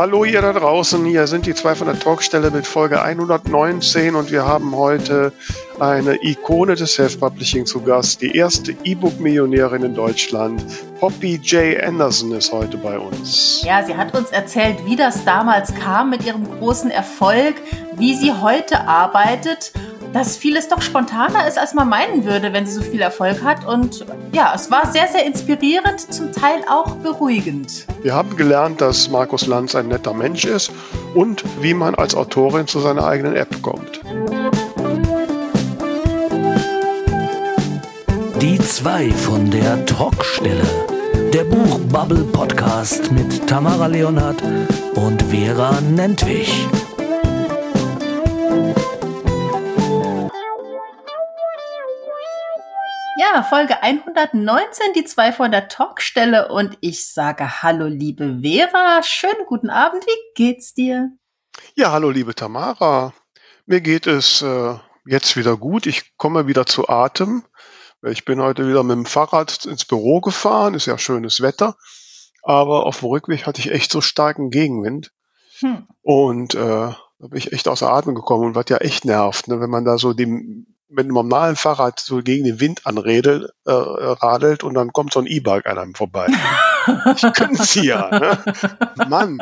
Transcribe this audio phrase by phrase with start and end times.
[0.00, 4.32] Hallo ihr da draußen, hier sind die zwei von der Talkstelle mit Folge 119 und
[4.32, 5.30] wir haben heute
[5.78, 8.22] eine Ikone des Self-Publishing zu Gast.
[8.22, 10.64] Die erste E-Book-Millionärin in Deutschland,
[11.00, 11.84] Poppy J.
[11.84, 13.60] Anderson, ist heute bei uns.
[13.62, 17.56] Ja, sie hat uns erzählt, wie das damals kam mit ihrem großen Erfolg,
[17.98, 19.70] wie sie heute arbeitet
[20.12, 23.64] dass vieles doch spontaner ist, als man meinen würde, wenn sie so viel Erfolg hat.
[23.66, 27.86] Und ja, es war sehr, sehr inspirierend, zum Teil auch beruhigend.
[28.02, 30.72] Wir haben gelernt, dass Markus Lanz ein netter Mensch ist
[31.14, 34.00] und wie man als Autorin zu seiner eigenen App kommt.
[38.40, 40.64] Die zwei von der Talkstelle.
[41.32, 44.42] Der Buchbubble Podcast mit Tamara Leonhardt
[44.94, 46.66] und Vera Nentwich.
[53.32, 59.02] Ja, Folge 119, die zwei von der Talkstelle und ich sage Hallo, liebe Vera.
[59.02, 61.10] Schönen guten Abend, wie geht's dir?
[61.74, 63.12] Ja, hallo, liebe Tamara.
[63.66, 64.74] Mir geht es äh,
[65.04, 65.86] jetzt wieder gut.
[65.86, 67.44] Ich komme wieder zu Atem.
[68.02, 70.74] Ich bin heute wieder mit dem Fahrrad ins Büro gefahren.
[70.74, 71.76] Ist ja schönes Wetter.
[72.42, 75.12] Aber auf dem Rückweg hatte ich echt so starken Gegenwind.
[75.60, 75.86] Hm.
[76.02, 79.60] Und äh, da bin ich echt außer Atem gekommen und was ja echt nervt, ne,
[79.60, 83.70] wenn man da so dem mit einem normalen Fahrrad so gegen den Wind anredelt, äh,
[83.72, 86.26] radelt und dann kommt so ein E-Bike an einem vorbei.
[87.16, 88.38] ich könnte sie ja, ne?
[89.08, 89.38] Mann.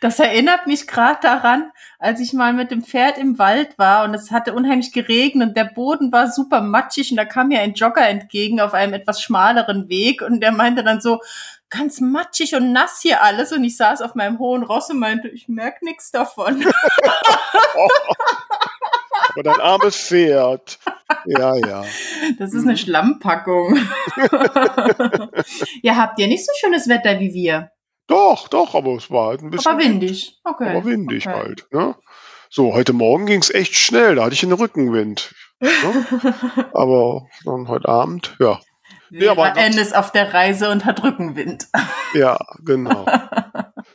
[0.00, 4.14] das erinnert mich gerade daran, als ich mal mit dem Pferd im Wald war und
[4.14, 7.74] es hatte unheimlich geregnet und der Boden war super matschig und da kam mir ein
[7.74, 11.20] Jogger entgegen auf einem etwas schmaleren Weg und der meinte dann so,
[11.76, 15.28] ganz matschig und nass hier alles und ich saß auf meinem hohen Ross und meinte,
[15.28, 16.64] ich merk nichts davon.
[19.34, 20.78] Aber dein armes Pferd.
[21.26, 21.84] Ja, ja.
[22.38, 23.76] Das ist eine Schlammpackung.
[25.82, 27.70] ja, habt ihr nicht so schönes Wetter wie wir?
[28.06, 29.72] Doch, doch, aber es war halt ein bisschen.
[29.72, 30.38] Aber windig.
[30.44, 30.68] Okay.
[30.68, 31.36] Aber windig okay.
[31.36, 31.66] halt.
[31.72, 31.96] Ne?
[32.50, 35.34] So, heute Morgen ging es echt schnell, da hatte ich einen Rückenwind.
[35.60, 35.70] Ne?
[36.74, 38.60] aber dann heute Abend, ja,
[39.18, 41.68] Vera ja, N ist auf der Reise und hat Rückenwind.
[42.14, 43.06] Ja, genau.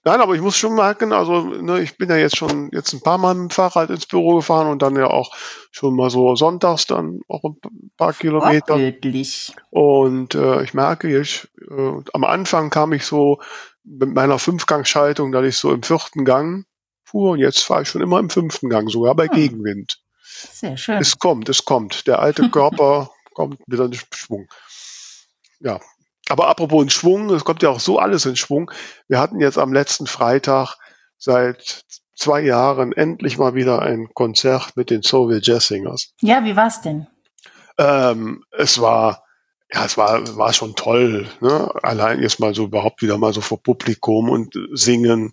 [0.04, 3.00] Nein, aber ich muss schon merken, also ne, ich bin ja jetzt schon jetzt ein
[3.00, 5.34] paar Mal mit dem Fahrrad ins Büro gefahren und dann ja auch
[5.72, 8.78] schon mal so sonntags dann auch ein paar Kilometer.
[8.78, 9.54] Wirklich.
[9.70, 13.40] Und äh, ich merke, ich, äh, am Anfang kam ich so
[13.86, 16.66] mit meiner Fünfgangschaltung, dass ich so im vierten Gang
[17.06, 19.36] fuhr und jetzt fahre ich schon immer im fünften Gang, sogar bei hm.
[19.36, 20.02] Gegenwind.
[20.22, 20.98] Sehr schön.
[20.98, 22.06] Es kommt, es kommt.
[22.06, 24.48] Der alte Körper kommt wieder in Schwung
[25.60, 25.80] ja.
[26.30, 28.72] Aber apropos in Schwung, es kommt ja auch so alles in Schwung.
[29.08, 30.76] Wir hatten jetzt am letzten Freitag
[31.18, 36.14] seit zwei Jahren endlich mal wieder ein Konzert mit den Soviet Jazz Singers.
[36.22, 37.08] Ja, wie war's denn?
[37.80, 39.24] Ähm, es war,
[39.74, 41.74] ja, es war, war schon toll, ne?
[41.82, 45.32] Allein jetzt mal so überhaupt wieder mal so vor Publikum und singen.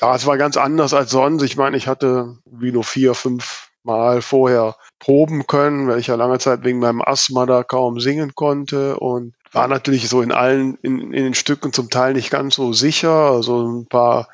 [0.00, 1.42] Ja, es war ganz anders als sonst.
[1.42, 6.14] Ich meine, ich hatte wie nur vier, fünf Mal vorher proben können, weil ich ja
[6.14, 10.76] lange Zeit wegen meinem Asthma da kaum singen konnte und war natürlich so in allen,
[10.82, 13.30] in, in den Stücken zum Teil nicht ganz so sicher.
[13.30, 14.28] Also ein paar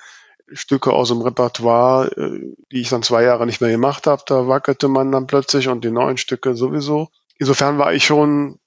[0.52, 4.48] Stücke aus dem Repertoire, äh, die ich dann zwei Jahre nicht mehr gemacht habe, da
[4.48, 7.08] wackelte man dann plötzlich und die neuen Stücke sowieso.
[7.38, 8.58] Insofern war ich schon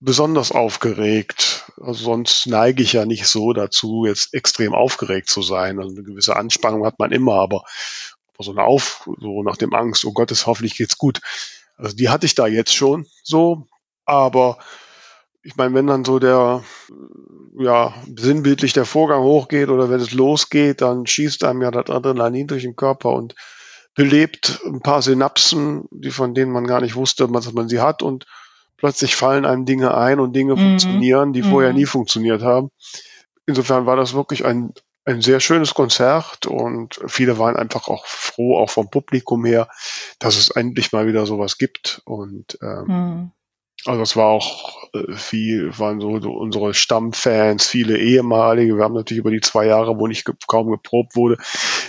[0.00, 1.70] besonders aufgeregt.
[1.80, 5.78] Also sonst neige ich ja nicht so dazu, jetzt extrem aufgeregt zu sein.
[5.78, 7.64] Also eine gewisse Anspannung hat man immer, aber
[8.44, 11.20] so eine Auf, so nach dem Angst, oh Gottes, hoffentlich geht's gut.
[11.76, 13.66] Also die hatte ich da jetzt schon so,
[14.04, 14.58] aber
[15.42, 16.64] ich meine, wenn dann so der,
[17.58, 22.48] ja, sinnbildlich der Vorgang hochgeht oder wenn es losgeht, dann schießt einem ja das Adrenalin
[22.48, 23.34] durch den Körper und
[23.94, 28.02] belebt ein paar Synapsen, die von denen man gar nicht wusste, dass man sie hat
[28.02, 28.26] und
[28.76, 30.60] plötzlich fallen einem Dinge ein und Dinge mhm.
[30.60, 31.50] funktionieren, die mhm.
[31.50, 32.70] vorher nie funktioniert haben.
[33.46, 34.72] Insofern war das wirklich ein
[35.06, 39.68] ein sehr schönes Konzert und viele waren einfach auch froh, auch vom Publikum her,
[40.18, 42.02] dass es endlich mal wieder sowas gibt.
[42.04, 43.30] Und ähm, mhm.
[43.84, 48.76] also es war auch äh, viel, waren so, so unsere Stammfans, viele ehemalige.
[48.76, 51.36] Wir haben natürlich über die zwei Jahre, wo nicht ge kaum geprobt wurde,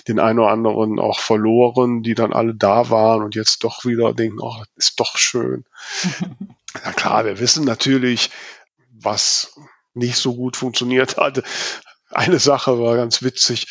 [0.08, 4.14] den einen oder anderen auch verloren, die dann alle da waren und jetzt doch wieder
[4.14, 5.66] denken, oh, ist doch schön.
[6.86, 8.30] Na klar, wir wissen natürlich,
[8.92, 9.60] was
[9.96, 11.44] nicht so gut funktioniert hatte
[12.12, 13.68] eine Sache war ganz witzig.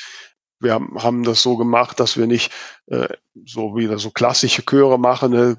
[0.61, 2.51] Wir haben, haben das so gemacht, dass wir nicht
[2.87, 3.09] äh,
[3.45, 5.59] so wieder so klassische Chöre machen, ne?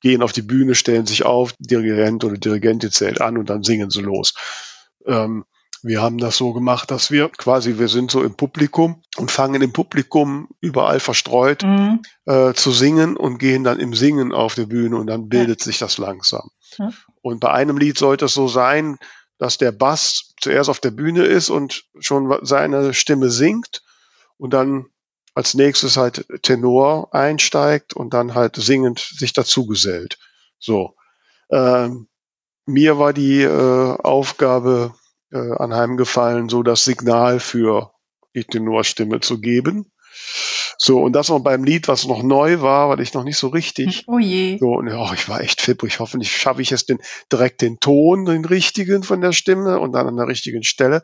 [0.00, 3.90] gehen auf die Bühne, stellen sich auf, Dirigent oder Dirigentin zählt an und dann singen
[3.90, 4.34] sie los.
[5.06, 5.44] Ähm,
[5.82, 9.62] wir haben das so gemacht, dass wir quasi, wir sind so im Publikum und fangen
[9.62, 12.00] im Publikum überall verstreut mhm.
[12.26, 15.64] äh, zu singen und gehen dann im Singen auf die Bühne und dann bildet ja.
[15.64, 16.50] sich das langsam.
[16.78, 16.90] Ja.
[17.22, 18.98] Und bei einem Lied sollte es so sein,
[19.38, 23.82] dass der Bass zuerst auf der Bühne ist und schon seine Stimme singt
[24.36, 24.86] und dann
[25.34, 30.18] als nächstes halt Tenor einsteigt und dann halt singend sich dazu gesellt.
[30.58, 30.96] So.
[31.50, 32.08] Ähm,
[32.66, 34.94] mir war die äh, Aufgabe
[35.30, 37.92] äh, anheimgefallen, so das Signal für
[38.34, 39.90] die Tenorstimme zu geben.
[40.78, 43.48] So, und das noch beim Lied, was noch neu war, weil ich noch nicht so
[43.48, 44.04] richtig.
[44.06, 44.58] Oh je.
[44.58, 45.98] So, und oh, ich war echt fipprig.
[45.98, 46.98] Hoffentlich schaffe ich es den,
[47.32, 51.02] direkt den Ton, den richtigen von der Stimme und dann an der richtigen Stelle.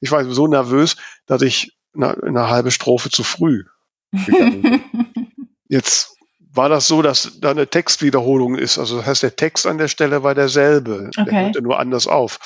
[0.00, 0.96] Ich war so nervös,
[1.26, 3.64] dass ich eine, eine halbe Strophe zu früh
[4.12, 4.84] gegangen bin.
[5.68, 6.16] Jetzt
[6.52, 8.78] war das so, dass da eine Textwiederholung ist.
[8.78, 11.10] Also das heißt, der Text an der Stelle war derselbe.
[11.16, 11.30] Okay.
[11.30, 12.38] Der hörte nur anders auf.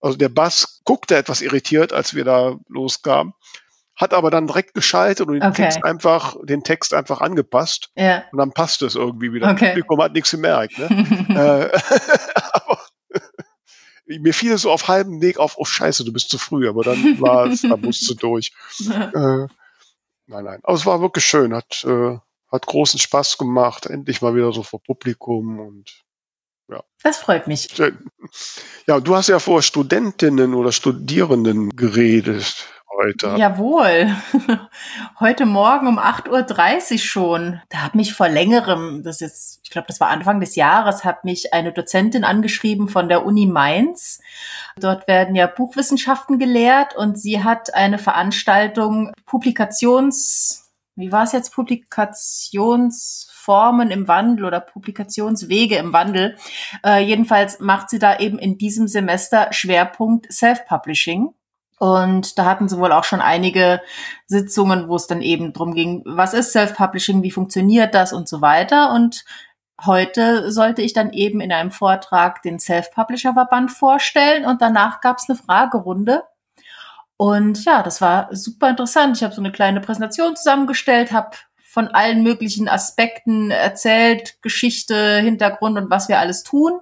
[0.00, 3.34] Also der Bass guckte etwas irritiert, als wir da loskamen
[3.96, 5.62] hat aber dann direkt geschaltet und den, Okay.
[5.64, 8.24] Text einfach, den Text einfach angepasst Ja.
[8.30, 9.50] und dann passt es irgendwie wieder.
[9.50, 9.58] Okay.
[9.60, 10.78] Das Publikum hat nichts gemerkt.
[10.78, 10.88] Ne?
[11.72, 11.78] äh,
[12.52, 12.78] aber
[14.06, 16.84] mir fiel es so auf halbem Weg auf, oh scheiße, du bist zu früh, aber
[16.84, 18.52] dann war es, da musst du durch.
[18.88, 19.48] Äh, nein,
[20.44, 20.60] nein.
[20.62, 22.16] Aber es war wirklich schön, hat, äh,
[22.52, 26.02] hat großen Spaß gemacht, endlich mal wieder so vor Publikum und
[27.02, 27.68] Das freut mich.
[27.74, 27.98] schön.
[28.86, 32.66] Ja, du hast ja vor Studentinnen oder Studierenden geredet
[32.96, 33.34] heute.
[33.36, 34.16] Jawohl.
[35.20, 37.60] Heute Morgen um 8.30 Uhr schon.
[37.68, 41.24] Da hat mich vor längerem, das ist, ich glaube, das war Anfang des Jahres, hat
[41.24, 44.20] mich eine Dozentin angeschrieben von der Uni Mainz.
[44.78, 51.52] Dort werden ja Buchwissenschaften gelehrt und sie hat eine Veranstaltung Publikations, wie war es jetzt,
[51.52, 56.36] Publikationsformen im Wandel oder Publikationswege im Wandel.
[56.84, 61.34] Äh, jedenfalls macht sie da eben in diesem Semester Schwerpunkt Self-Publishing.
[61.78, 63.82] Und da hatten sie wohl auch schon einige
[64.26, 68.40] Sitzungen, wo es dann eben drum ging, was ist Self-Publishing, wie funktioniert das und so
[68.40, 68.92] weiter.
[68.92, 69.24] Und
[69.84, 75.28] heute sollte ich dann eben in einem Vortrag den Self-Publisher-Verband vorstellen und danach gab es
[75.28, 76.24] eine Fragerunde.
[77.18, 79.16] Und ja, das war super interessant.
[79.16, 85.76] Ich habe so eine kleine Präsentation zusammengestellt, habe von allen möglichen Aspekten erzählt, Geschichte, Hintergrund
[85.76, 86.80] und was wir alles tun.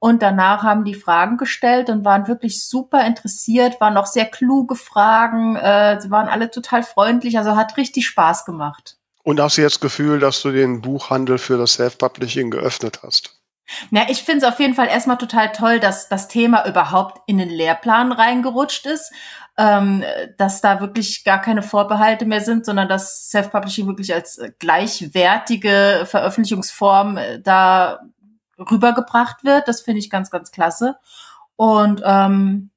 [0.00, 4.76] Und danach haben die Fragen gestellt und waren wirklich super interessiert, waren auch sehr kluge
[4.76, 5.56] Fragen.
[5.56, 8.96] Äh, sie waren alle total freundlich, also hat richtig Spaß gemacht.
[9.24, 13.34] Und hast du jetzt das Gefühl, dass du den Buchhandel für das Self-Publishing geöffnet hast?
[13.90, 17.36] Ja, ich finde es auf jeden Fall erstmal total toll, dass das Thema überhaupt in
[17.36, 19.12] den Lehrplan reingerutscht ist,
[19.58, 20.04] ähm,
[20.38, 26.06] dass da wirklich gar keine Vorbehalte mehr sind, sondern dass Self-Publishing wirklich als äh, gleichwertige
[26.06, 28.00] Veröffentlichungsform äh, da
[28.58, 29.68] rübergebracht wird.
[29.68, 30.96] Das finde ich ganz, ganz klasse.
[31.56, 32.70] Und ähm,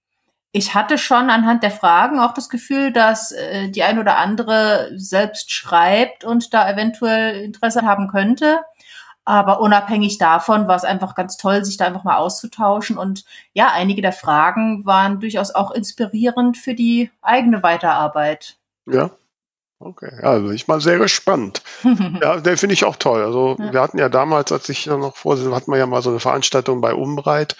[0.51, 4.91] ich hatte schon anhand der Fragen auch das Gefühl, dass äh, die ein oder andere
[4.95, 8.59] selbst schreibt und da eventuell Interesse haben könnte.
[9.23, 12.97] Aber unabhängig davon war es einfach ganz toll, sich da einfach mal auszutauschen.
[12.97, 13.23] Und
[13.53, 18.57] ja, einige der Fragen waren durchaus auch inspirierend für die eigene Weiterarbeit.
[18.87, 19.11] Ja.
[19.83, 21.63] Okay, ja, also ich mal sehr gespannt.
[22.21, 23.23] Ja, den finde ich auch toll.
[23.23, 23.73] Also Ja.
[23.73, 26.79] wir hatten ja damals, als ich noch vor, hatten wir ja mal so eine Veranstaltung
[26.81, 27.55] bei Umbreit,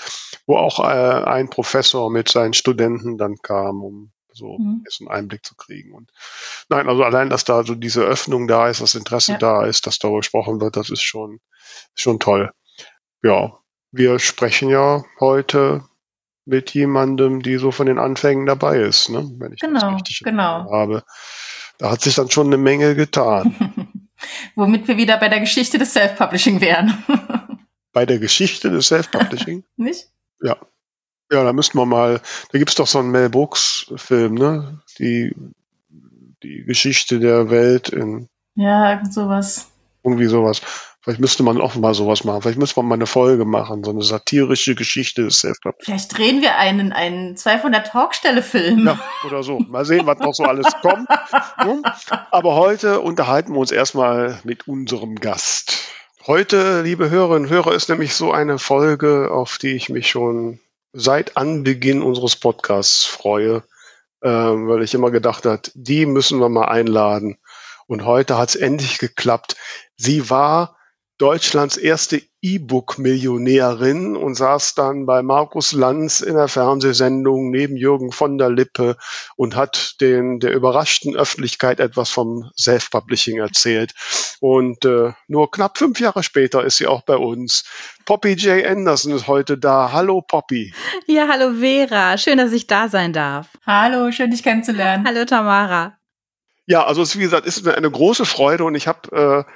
[0.46, 4.84] wo auch äh, ein Professor mit seinen Studenten dann kam, um so Mhm.
[5.00, 5.94] einen Einblick zu kriegen.
[5.94, 6.12] Und
[6.70, 9.38] nein, also allein, dass da so diese Öffnung da ist, das Interesse Ja.
[9.40, 11.40] da ist, dass darüber gesprochen wird, das ist schon,
[11.96, 12.52] schon toll.
[13.24, 13.58] Ja,
[13.92, 15.84] wir sprechen ja heute
[16.46, 19.30] mit jemandem, die so von den Anfängen dabei ist, ne?
[19.38, 20.70] wenn ich das Genau, richtig in genau.
[20.72, 21.04] Habe.
[21.82, 23.56] Da hat sich dann schon eine Menge getan.
[24.56, 27.04] Womit wir wieder bei der Geschichte des Self-Publishing wären.
[27.92, 29.64] Bei der Geschichte des Self-Publishing.
[29.78, 30.08] Nicht?
[30.42, 30.56] ja,
[31.30, 32.22] da müssten wir mal,
[32.52, 34.80] da gibt's doch so einen Mel Brooks-Film, ne?
[35.00, 35.34] Die,
[36.44, 39.72] die Geschichte der Welt in Ja, sowas.
[40.04, 40.62] irgendwie sowas.
[41.04, 42.44] Vielleicht müsste man auch mal sowas machen.
[42.44, 45.84] Vielleicht müsste man mal eine Folge machen, so eine satirische Geschichte des Self-Publishing.
[45.84, 48.86] Vielleicht drehen wir einen, einen 200 Talkstelle-Film.
[48.86, 49.58] Ja, oder so.
[49.60, 51.10] Mal sehen, was noch so alles kommt.
[51.66, 51.82] Ne?
[52.30, 55.80] Aber heute unterhalten wir uns erstmal mit unserem Gast.
[56.28, 60.60] Heute, liebe Hörerinnen und Hörer, ist nämlich so eine Folge, auf die ich mich schon
[60.94, 63.64] seit Anbeginn unseres Podcasts freue,
[64.22, 67.40] ähm, weil ich immer gedacht habe, die müssen wir mal einladen.
[67.88, 69.56] Und heute hat es endlich geklappt.
[69.98, 70.78] Sie war
[71.22, 78.40] Deutschlands erste E-Book-Millionärin und saß dann bei Markus Lanz in der Fernsehsendung neben Jürgen von
[78.40, 78.98] der Lippe
[79.36, 83.94] und hat den der überraschten Öffentlichkeit etwas vom Self-Publishing erzählt.
[84.40, 87.66] Und äh, nur knapp fünf Jahre später ist sie auch bei uns.
[88.06, 88.66] Poppy J.
[88.66, 89.92] Anderson ist heute da.
[89.92, 90.74] Hallo Poppy.
[91.06, 92.18] Ja, hallo Vera.
[92.18, 93.48] Schön, dass ich da sein darf.
[93.68, 95.06] Hallo, schön dich kennenzulernen.
[95.06, 96.00] Hallo Tamara.
[96.66, 99.52] Ja, also es, wie gesagt, ist mir eine große Freude und ich habe äh,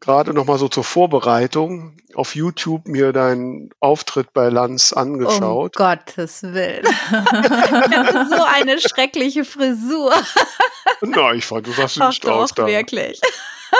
[0.00, 5.76] gerade noch mal so zur Vorbereitung auf YouTube mir deinen Auftritt bei Lanz angeschaut.
[5.78, 6.84] Um Gottes Willen.
[8.30, 10.12] so eine schreckliche Frisur.
[11.00, 12.66] Na, ich fand, du sahst Ach aus da.
[12.66, 13.20] wirklich.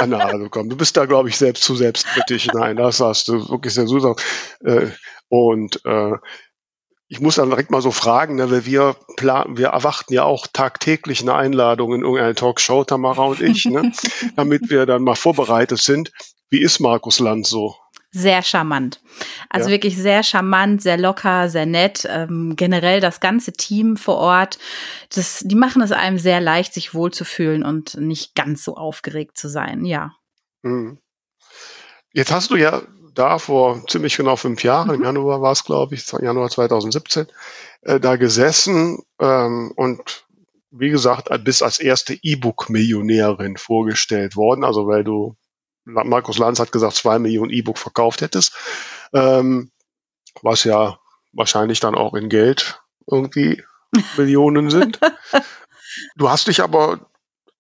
[0.01, 2.49] Anna, also komm, du bist da, glaube ich, selbst zu selbstkritisch.
[2.53, 4.17] Nein, das hast du wirklich sehr super.
[4.65, 4.89] Äh,
[5.29, 6.13] und äh,
[7.09, 10.47] ich muss dann direkt mal so fragen, ne, weil wir planen, wir erwarten ja auch
[10.47, 13.93] tagtäglich eine Einladung in irgendeine Talkshow, Tamara und ich, ne,
[14.37, 16.13] damit wir dann mal vorbereitet sind.
[16.51, 17.77] Wie ist Markus Land so?
[18.11, 19.01] Sehr charmant.
[19.51, 19.75] Also Ja.
[19.75, 22.07] wirklich sehr charmant, sehr locker, sehr nett.
[22.09, 24.59] Ähm, generell das ganze Team vor Ort,
[25.13, 29.49] das, die machen es einem sehr leicht, sich wohlzufühlen und nicht ganz so aufgeregt zu
[29.49, 29.85] sein.
[29.85, 30.13] Ja.
[30.63, 30.99] Mhm.
[32.13, 32.83] Jetzt hast du ja
[33.15, 35.05] da vor ziemlich genau fünf Jahren, im Mhm.
[35.05, 37.27] Januar war es, glaube ich, Januar 2017,
[37.83, 40.27] äh, da gesessen ähm, und
[40.71, 45.37] wie gesagt, äh, bist als erste E-Book-Millionärin vorgestellt worden, also weil du,
[45.85, 48.55] Markus Lanz hat gesagt, zwei Millionen E-Book verkauft hättest,
[49.13, 49.71] ähm,
[50.43, 50.99] was ja
[51.33, 53.63] wahrscheinlich dann auch in Geld irgendwie
[54.17, 54.99] Millionen sind.
[56.17, 57.11] Du hast dich aber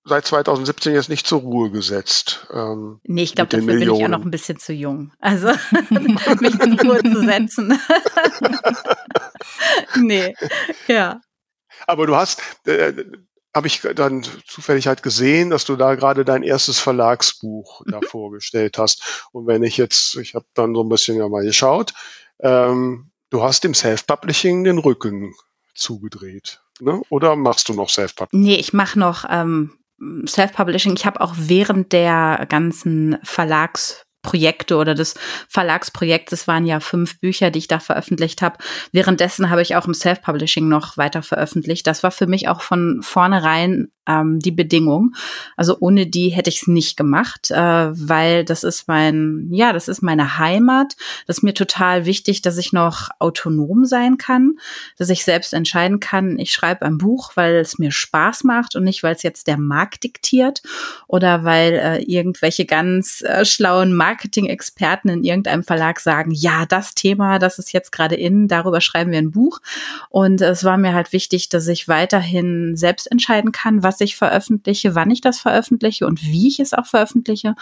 [0.04, 2.46] seit 2017 jetzt nicht zur Ruhe gesetzt.
[2.52, 4.10] Ähm, Nee, ich glaube, dafür bin ich ja Millionen.
[4.12, 5.12] noch ein bisschen zu jung.
[5.18, 5.48] Also
[5.90, 7.78] mich in Ruhe zu setzen.
[9.96, 10.34] nee,
[10.88, 11.20] ja.
[11.86, 13.04] Aber du hast, äh,
[13.54, 18.78] habe ich dann zufällig halt gesehen, dass du da gerade dein erstes Verlagsbuch da vorgestellt
[18.78, 19.26] hast.
[19.32, 21.92] Und wenn ich jetzt, ich habe dann so ein bisschen ja mal geschaut,
[22.40, 25.34] ähm, du hast dem Self-Publishing den Rücken
[25.74, 26.60] zugedreht.
[26.80, 27.00] Ne?
[27.10, 28.44] Oder machst du noch Self-Publishing?
[28.44, 29.72] Nee, ich mache noch ähm,
[30.26, 30.94] Self-Publishing.
[30.96, 35.14] Ich habe auch während der ganzen Verlagsprojekte oder des
[35.48, 38.58] Verlagsprojekts, es waren ja fünf Bücher, die ich da veröffentlicht habe.
[38.92, 41.86] Währenddessen habe ich auch im Self-Publishing noch weiter veröffentlicht.
[41.86, 45.14] Das war für mich auch von vornherein ähm, die Bedingung.
[45.56, 49.88] Also ohne die hätte ich es nicht gemacht, äh, weil das ist mein, ja, das
[49.88, 50.96] ist meine Heimat.
[51.26, 54.58] Das ist mir total wichtig, dass ich noch autonom sein kann,
[54.98, 58.84] dass ich selbst entscheiden kann, ich schreibe ein Buch, weil es mir Spaß macht und
[58.84, 60.62] nicht, weil es jetzt der Markt diktiert
[61.06, 67.38] oder weil äh, irgendwelche ganz äh, schlauen Marketing-Experten in irgendeinem Verlag sagen, ja, das Thema,
[67.38, 69.60] das ist jetzt gerade in, darüber schreiben wir ein Buch.
[70.10, 74.94] Und es war mir halt wichtig, dass ich weiterhin selbst entscheiden kann, was ich veröffentliche,
[74.94, 77.54] wann ich das veröffentliche und wie ich es auch veröffentliche.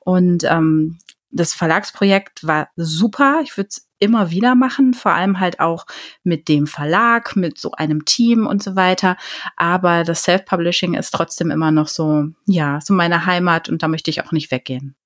[0.00, 0.98] Und ähm,
[1.30, 3.40] das Verlagsprojekt war super.
[3.42, 5.86] Ich würde es immer wieder machen, vor allem halt auch
[6.24, 9.16] mit dem Verlag, mit so einem Team und so weiter.
[9.56, 14.10] Aber das Self-Publishing ist trotzdem immer noch so, ja, so meine Heimat und da möchte
[14.10, 14.96] ich auch nicht weggehen.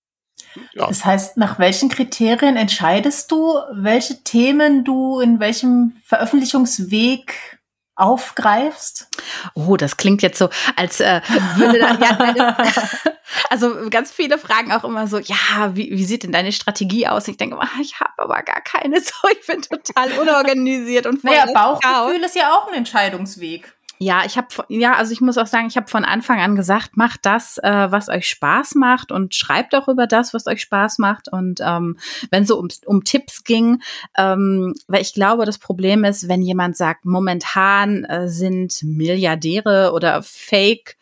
[0.74, 0.86] Ja.
[0.86, 7.53] Das heißt, nach welchen Kriterien entscheidest du, welche Themen du in welchem Veröffentlichungsweg
[7.96, 9.08] aufgreifst?
[9.54, 11.20] Oh, das klingt jetzt so, als äh,
[11.56, 12.56] würde da, ja, deine,
[13.50, 17.28] also ganz viele fragen auch immer so, ja, wie, wie sieht denn deine Strategie aus?
[17.28, 21.30] Ich denke, ah, ich habe aber gar keine so, ich bin total unorganisiert und voll
[21.30, 21.52] Naja.
[21.52, 23.72] Bauchgefühl ist ja auch ein Entscheidungsweg.
[24.04, 26.98] Ja, ich habe ja, also ich muss auch sagen, ich habe von Anfang an gesagt,
[26.98, 30.98] macht das, äh, was euch Spaß macht und schreibt auch über das, was euch Spaß
[30.98, 31.32] macht.
[31.32, 31.96] Und ähm,
[32.30, 33.80] wenn so um, um Tipps ging,
[34.18, 40.22] ähm, weil ich glaube, das Problem ist, wenn jemand sagt, momentan äh, sind Milliardäre oder
[40.22, 40.98] Fake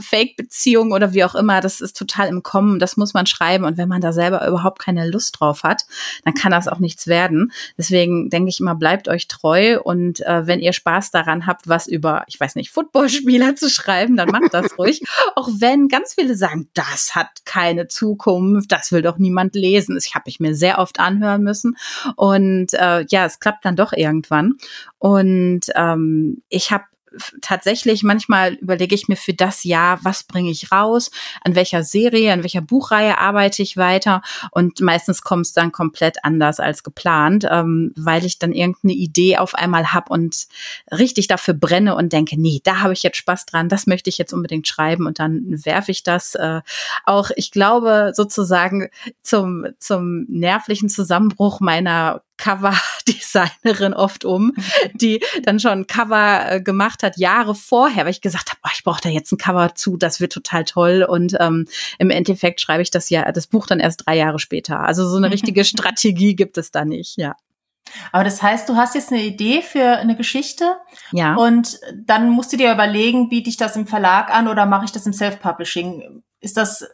[0.00, 3.78] Fake-Beziehung oder wie auch immer, das ist total im Kommen, das muss man schreiben und
[3.78, 5.82] wenn man da selber überhaupt keine Lust drauf hat,
[6.24, 7.52] dann kann das auch nichts werden.
[7.78, 11.86] Deswegen denke ich immer, bleibt euch treu und äh, wenn ihr Spaß daran habt, was
[11.86, 15.02] über, ich weiß nicht, Footballspieler zu schreiben, dann macht das ruhig.
[15.34, 19.94] Auch wenn ganz viele sagen, das hat keine Zukunft, das will doch niemand lesen.
[19.94, 21.76] Das habe ich mir sehr oft anhören müssen
[22.16, 24.54] und äh, ja, es klappt dann doch irgendwann
[24.98, 26.84] und ähm, ich habe
[27.40, 31.10] tatsächlich manchmal überlege ich mir für das Jahr, was bringe ich raus,
[31.42, 34.22] an welcher Serie, an welcher Buchreihe arbeite ich weiter.
[34.50, 39.38] Und meistens kommt es dann komplett anders als geplant, ähm, weil ich dann irgendeine Idee
[39.38, 40.46] auf einmal habe und
[40.92, 44.18] richtig dafür brenne und denke, nee, da habe ich jetzt Spaß dran, das möchte ich
[44.18, 46.60] jetzt unbedingt schreiben und dann werfe ich das äh,
[47.04, 48.88] auch, ich glaube, sozusagen
[49.22, 54.52] zum, zum nervlichen Zusammenbruch meiner Cover-Designerin oft um,
[54.94, 58.70] die dann schon ein Cover äh, gemacht hat, Jahre vorher, weil ich gesagt habe, oh,
[58.72, 61.06] ich brauche da jetzt ein Cover zu, das wird total toll.
[61.08, 61.66] Und ähm,
[61.98, 64.80] im Endeffekt schreibe ich das ja, das Buch dann erst drei Jahre später.
[64.80, 67.36] Also so eine richtige Strategie gibt es da nicht, ja.
[68.12, 70.76] Aber das heißt, du hast jetzt eine Idee für eine Geschichte
[71.12, 71.36] Ja.
[71.36, 74.92] und dann musst du dir überlegen, biete ich das im Verlag an oder mache ich
[74.92, 76.22] das im Self-Publishing?
[76.40, 76.84] Ist das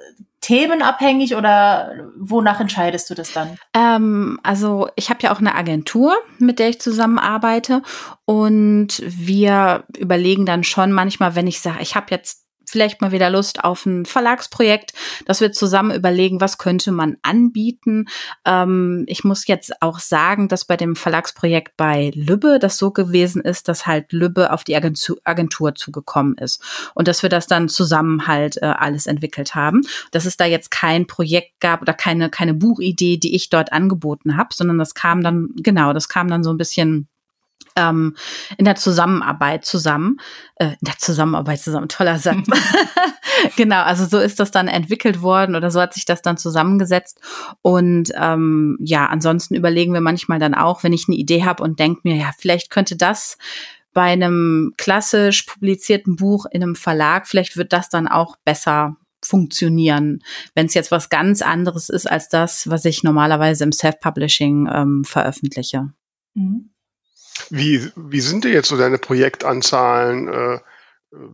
[0.41, 3.57] themenabhängig oder wonach entscheidest du das dann?
[3.75, 7.83] Ähm, also ich habe ja auch eine Agentur, mit der ich zusammenarbeite
[8.25, 12.42] und wir überlegen dann schon manchmal, wenn ich sage, ich habe jetzt
[12.73, 14.95] vielleicht mal wieder Lust auf ein Verlagsprojekt,
[15.27, 18.07] dass wir zusammen überlegen, was könnte man anbieten.
[18.47, 23.43] Ähm, ich muss jetzt auch sagen, dass bei dem Verlagsprojekt bei Lübbe das so gewesen
[23.43, 26.63] ist, dass halt Lübbe auf die Agentur, Agentur zugekommen ist
[26.95, 29.83] und dass wir das dann zusammen halt äh, alles entwickelt haben.
[30.11, 34.37] Dass es da jetzt kein Projekt gab oder keine, keine Buchidee, die ich dort angeboten
[34.39, 37.09] habe, sondern das kam dann, genau, das kam dann so ein bisschen
[37.77, 38.17] ähm,
[38.59, 40.19] in der Zusammenarbeit zusammen,
[40.57, 42.47] äh, in der Zusammenarbeit zusammen, toller Satz.
[43.57, 47.21] genau, also so ist das dann entwickelt worden oder so hat sich das dann zusammengesetzt.
[47.63, 51.79] Und ähm, ja, ansonsten überlegen wir manchmal dann auch, wenn ich eine Idee habe und
[51.79, 53.39] denke mir, ja, vielleicht könnte das
[53.93, 60.23] bei einem klassisch publizierten Buch in einem Verlag, vielleicht wird das dann auch besser funktionieren,
[60.55, 65.05] wenn es jetzt was ganz anderes ist als das, was ich normalerweise im Self-Publishing ähm,
[65.05, 65.93] veröffentliche.
[66.35, 66.72] Mhm.
[67.51, 70.29] Wie, wie sind denn jetzt so deine Projektanzahlen?
[70.29, 70.59] Äh,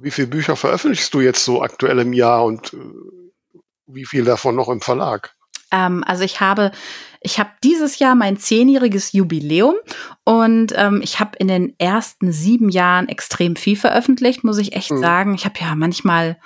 [0.01, 2.79] wie viele Bücher veröffentlichst du jetzt so aktuell im Jahr und äh,
[3.87, 5.35] wie viel davon noch im Verlag?
[5.71, 6.73] Ähm, also ich habe,
[7.21, 9.75] ich habe dieses Jahr mein zehnjähriges Jubiläum
[10.25, 14.91] und ähm, ich habe in den ersten sieben Jahren extrem viel veröffentlicht, muss ich echt
[14.91, 15.01] mhm.
[15.01, 15.35] sagen.
[15.35, 16.39] Ich habe ja manchmal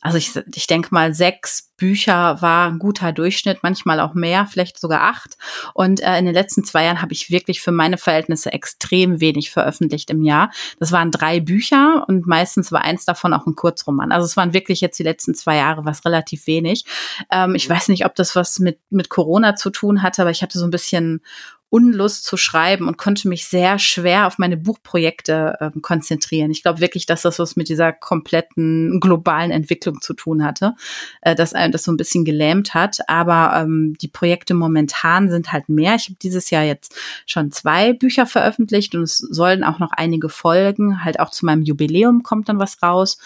[0.00, 4.78] also ich, ich denke mal, sechs Bücher war ein guter Durchschnitt, manchmal auch mehr, vielleicht
[4.78, 5.36] sogar acht.
[5.74, 9.50] Und äh, in den letzten zwei Jahren habe ich wirklich für meine Verhältnisse extrem wenig
[9.50, 10.50] veröffentlicht im Jahr.
[10.78, 14.12] Das waren drei Bücher und meistens war eins davon auch ein Kurzroman.
[14.12, 16.84] Also es waren wirklich jetzt die letzten zwei Jahre was relativ wenig.
[17.30, 20.42] Ähm, ich weiß nicht, ob das was mit, mit Corona zu tun hatte, aber ich
[20.42, 21.22] hatte so ein bisschen
[21.70, 26.50] Unlust zu schreiben und konnte mich sehr schwer auf meine Buchprojekte äh, konzentrieren.
[26.50, 30.74] Ich glaube wirklich, dass das was mit dieser kompletten globalen Entwicklung zu tun hatte,
[31.20, 32.98] äh, dass einem das so ein bisschen gelähmt hat.
[33.06, 35.94] Aber ähm, die Projekte momentan sind halt mehr.
[35.96, 36.94] Ich habe dieses Jahr jetzt
[37.26, 41.04] schon zwei Bücher veröffentlicht und es sollen auch noch einige folgen.
[41.04, 43.18] Halt auch zu meinem Jubiläum kommt dann was raus.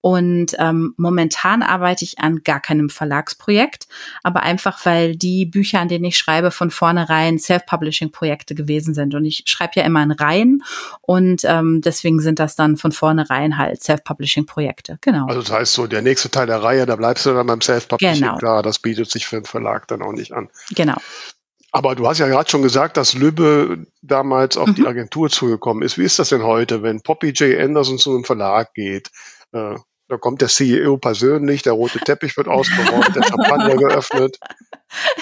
[0.00, 3.86] Und ähm, momentan arbeite ich an gar keinem Verlagsprojekt,
[4.22, 9.14] aber einfach, weil die Bücher, an denen ich schreibe, von vornherein Self-Publishing-Projekte gewesen sind.
[9.14, 10.62] Und ich schreibe ja immer in Reihen
[11.02, 14.98] und ähm, deswegen sind das dann von vornherein halt Self-Publishing-Projekte.
[15.02, 15.26] Genau.
[15.26, 18.22] Also das heißt so, der nächste Teil der Reihe, da bleibst du dann beim Self-Publishing.
[18.22, 18.38] Genau.
[18.38, 20.48] Klar, das bietet sich für einen Verlag dann auch nicht an.
[20.74, 20.96] Genau.
[21.72, 24.74] Aber du hast ja gerade schon gesagt, dass Lübbe damals auf mhm.
[24.74, 25.98] die Agentur zugekommen ist.
[25.98, 27.60] Wie ist das denn heute, wenn Poppy J.
[27.60, 29.10] Anderson zu einem Verlag geht?
[29.52, 29.76] Äh,
[30.10, 34.38] da kommt der CEO persönlich, der rote Teppich wird ausgerollt, der Champagner geöffnet.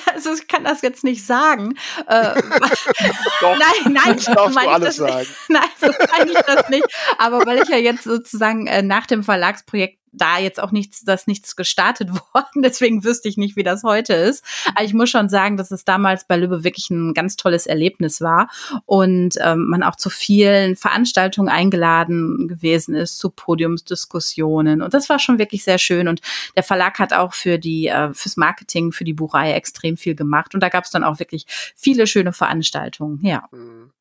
[0.06, 1.74] Also ich kann das jetzt nicht sagen.
[2.06, 2.34] Äh,
[3.40, 5.26] Doch, nein, nein, das darfst du alles das, sagen.
[5.48, 6.86] Nein, so meine ich das nicht.
[7.18, 11.26] Aber weil ich ja jetzt sozusagen äh, nach dem Verlagsprojekt da jetzt auch nichts, das
[11.26, 12.62] nichts gestartet worden.
[12.62, 14.44] Deswegen wüsste ich nicht, wie das heute ist.
[14.74, 18.20] Aber ich muss schon sagen, dass es damals bei Lübbe wirklich ein ganz tolles Erlebnis
[18.20, 18.48] war
[18.86, 24.82] und ähm, man auch zu vielen Veranstaltungen eingeladen gewesen ist, zu Podiumsdiskussionen.
[24.82, 26.08] Und das war schon wirklich sehr schön.
[26.08, 26.20] Und
[26.56, 30.54] der Verlag hat auch für die, äh, fürs Marketing, für die Buchreihe extrem viel gemacht.
[30.54, 33.20] Und da gab es dann auch wirklich viele schöne Veranstaltungen.
[33.22, 33.44] Ja.
[33.52, 33.92] Mhm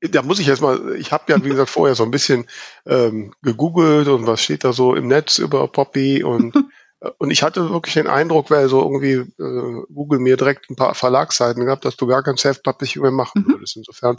[0.00, 2.46] da muss ich jetzt mal, ich habe ja, wie gesagt, vorher so ein bisschen
[2.86, 6.54] ähm, gegoogelt und was steht da so im Netz über Poppy und,
[7.18, 10.94] und ich hatte wirklich den Eindruck, weil so irgendwie äh, Google mir direkt ein paar
[10.94, 13.52] Verlagsseiten gehabt, dass du gar kein Self-Publishing mehr machen mhm.
[13.52, 13.76] würdest.
[13.76, 14.18] Insofern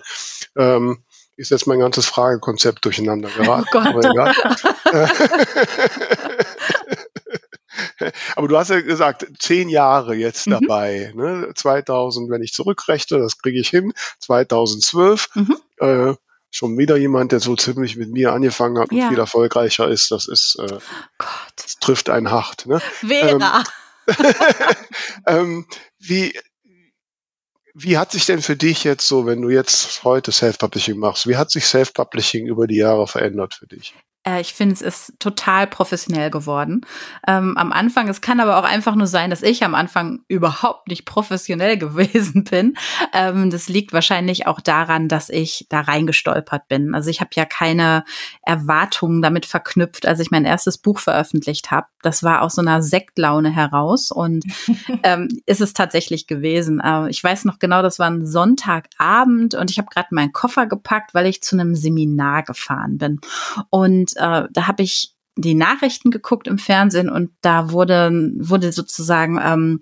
[0.58, 1.04] ähm,
[1.38, 3.68] ist jetzt mein ganzes Fragekonzept durcheinander geraten.
[3.74, 4.36] Oh Gott.
[8.39, 10.52] Aber du hast ja gesagt, zehn Jahre jetzt mhm.
[10.52, 11.12] dabei.
[11.13, 11.52] Ne?
[11.54, 13.91] 2000, wenn ich zurückrechne, das kriege ich hin.
[14.19, 15.28] 2012.
[15.36, 15.58] Mhm.
[15.80, 16.13] Äh,
[16.49, 19.10] schon wieder jemand, der so ziemlich mit mir angefangen hat und ja.
[19.10, 20.12] viel erfolgreicher ist.
[20.12, 20.78] Das ist, äh,
[21.58, 22.65] das trifft einen hart.
[22.65, 22.80] Ne?
[22.80, 23.62] Vera.
[24.08, 24.15] Ähm,
[25.28, 25.65] ähm,
[25.99, 26.34] wie,
[27.73, 31.36] wie hat sich denn für dich jetzt so, wenn du jetzt heute Self-Publishing machst, wie
[31.36, 33.93] hat sich Self-Publishing über die Jahre verändert für dich?
[34.30, 36.82] Äh, ich finde, es ist total professionell geworden.
[37.28, 40.88] Ähm, am Anfang, es kann aber auch einfach nur sein, dass ich am Anfang überhaupt
[40.88, 42.76] nicht professionell gewesen bin.
[43.13, 46.94] Ähm, das liegt wahrscheinlich auch daran, dass ich da reingestolpert bin.
[46.94, 48.04] Also ich habe ja keine
[48.44, 51.88] Erwartungen damit verknüpft, als ich mein erstes Buch veröffentlicht habe.
[52.02, 54.46] Das war aus so einer Sektlaune heraus und
[55.04, 56.80] ähm, ist es tatsächlich gewesen.
[56.80, 60.65] Äh, ich weiß noch genau, das war ein Sonntagabend und ich habe gerade meinen Koffer
[60.65, 63.20] gepackt, weil ich zu einem Seminar gefahren bin.
[63.70, 69.40] Und äh, da habe ich die Nachrichten geguckt im Fernsehen und da wurde, wurde sozusagen
[69.42, 69.80] ähm,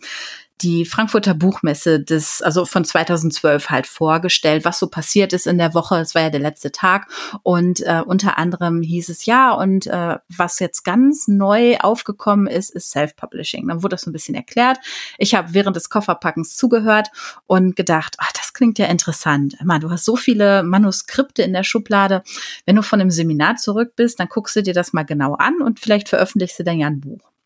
[0.62, 5.74] die Frankfurter Buchmesse des, also von 2012 halt vorgestellt, was so passiert ist in der
[5.74, 5.98] Woche.
[5.98, 7.08] Es war ja der letzte Tag
[7.44, 12.72] und äh, unter anderem hieß es ja und äh, was jetzt ganz neu aufgekommen ist,
[12.72, 13.68] ist Self-Publishing.
[13.68, 14.78] Dann wurde das so ein bisschen erklärt.
[15.18, 17.10] Ich habe während des Kofferpackens zugehört
[17.46, 19.56] und gedacht, ach, das klingt ja interessant.
[19.64, 22.24] Man, du hast so viele Manuskripte in der Schublade.
[22.66, 25.62] Wenn du von einem Seminar zurück bist, dann guckst du dir das mal genau an
[25.62, 27.37] und vielleicht veröffentlichst du dann ja ein Buch.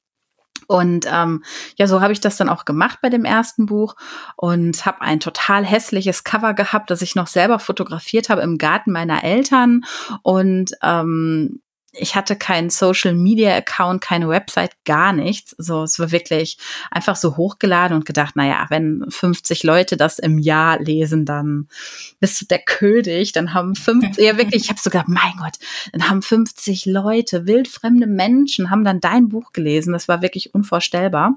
[0.67, 1.43] Und ähm,
[1.77, 3.95] ja, so habe ich das dann auch gemacht bei dem ersten Buch
[4.35, 8.91] und habe ein total hässliches Cover gehabt, das ich noch selber fotografiert habe im Garten
[8.91, 9.81] meiner Eltern.
[10.23, 11.61] Und ähm,
[11.93, 15.53] ich hatte keinen Social Media Account, keine Website, gar nichts.
[15.57, 16.57] So, es war wirklich
[16.89, 21.67] einfach so hochgeladen und gedacht, naja, wenn 50 Leute das im Jahr lesen, dann
[22.21, 23.33] bist du der König.
[23.33, 25.57] Dann haben 50, ja wirklich, ich habe so gedacht, mein Gott,
[25.91, 29.91] dann haben 50 Leute, wildfremde Menschen, haben dann dein Buch gelesen.
[29.91, 31.35] Das war wirklich unvorstellbar.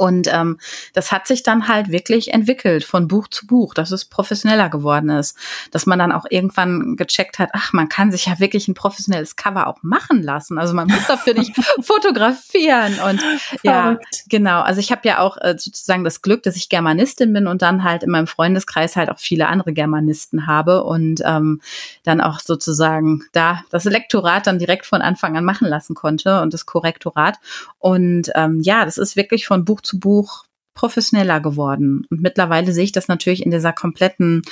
[0.00, 0.56] Und ähm,
[0.94, 5.10] das hat sich dann halt wirklich entwickelt von Buch zu Buch, dass es professioneller geworden
[5.10, 5.36] ist.
[5.72, 9.36] Dass man dann auch irgendwann gecheckt hat, ach, man kann sich ja wirklich ein professionelles
[9.36, 10.56] Cover auch machen lassen.
[10.56, 12.98] Also man muss dafür nicht fotografieren.
[13.10, 13.22] Und
[13.62, 14.62] ja, genau.
[14.62, 17.84] Also ich habe ja auch äh, sozusagen das Glück, dass ich Germanistin bin und dann
[17.84, 21.60] halt in meinem Freundeskreis halt auch viele andere Germanisten habe und ähm,
[22.04, 26.54] dann auch sozusagen da das Lektorat dann direkt von Anfang an machen lassen konnte und
[26.54, 27.38] das Korrektorat.
[27.78, 32.06] Und ähm, ja, das ist wirklich von Buch zu Buch professioneller geworden.
[32.10, 34.42] Und mittlerweile sehe ich das natürlich in dieser kompletten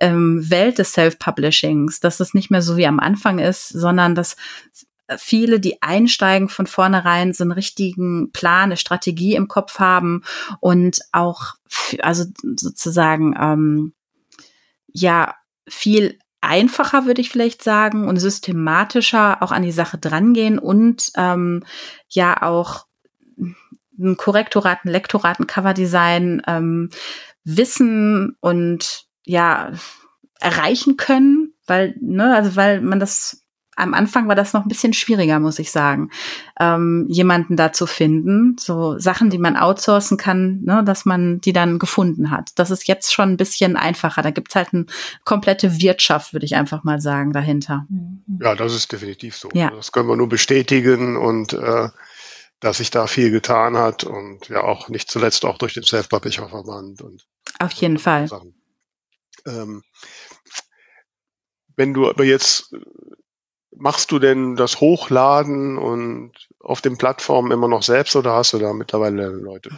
[0.00, 4.36] ähm, Welt des Self-Publishings, dass es nicht mehr so wie am Anfang ist, sondern dass
[5.16, 10.22] viele, die einsteigen von vornherein, so einen richtigen Plan, eine Strategie im Kopf haben
[10.60, 11.54] und auch,
[12.00, 13.92] also sozusagen, ähm,
[14.92, 15.34] ja,
[15.68, 21.64] viel einfacher, würde ich vielleicht sagen, und systematischer auch an die Sache drangehen und ähm,
[22.08, 22.87] ja auch
[23.98, 26.90] ein Korrektorat, ein Lektorat, ein Coverdesign ähm,
[27.44, 29.72] wissen und ja
[30.40, 33.44] erreichen können, weil ne, also weil man das
[33.78, 36.10] am Anfang war das noch ein bisschen schwieriger, muss ich sagen,
[36.58, 38.56] ähm, jemanden da zu finden.
[38.58, 42.50] So Sachen, die man outsourcen kann, ne, dass man die dann gefunden hat.
[42.56, 44.22] Das ist jetzt schon ein bisschen einfacher.
[44.22, 44.86] Da gibt's halt eine
[45.24, 47.86] komplette Wirtschaft, würde ich einfach mal sagen, dahinter.
[48.40, 49.48] Ja, das ist definitiv so.
[49.54, 49.70] Ja.
[49.70, 51.88] Das können wir nur bestätigen und äh,
[52.60, 57.02] dass sich da viel getan hat und ja auch nicht zuletzt auch durch den Self-Publisher-Verband
[57.02, 57.26] und
[57.60, 58.28] auf jeden Fall.
[59.46, 59.82] Ähm,
[61.76, 62.74] wenn du aber jetzt
[63.78, 68.58] machst du denn das Hochladen und auf den Plattformen immer noch selbst oder hast du
[68.58, 69.70] da mittlerweile Leute?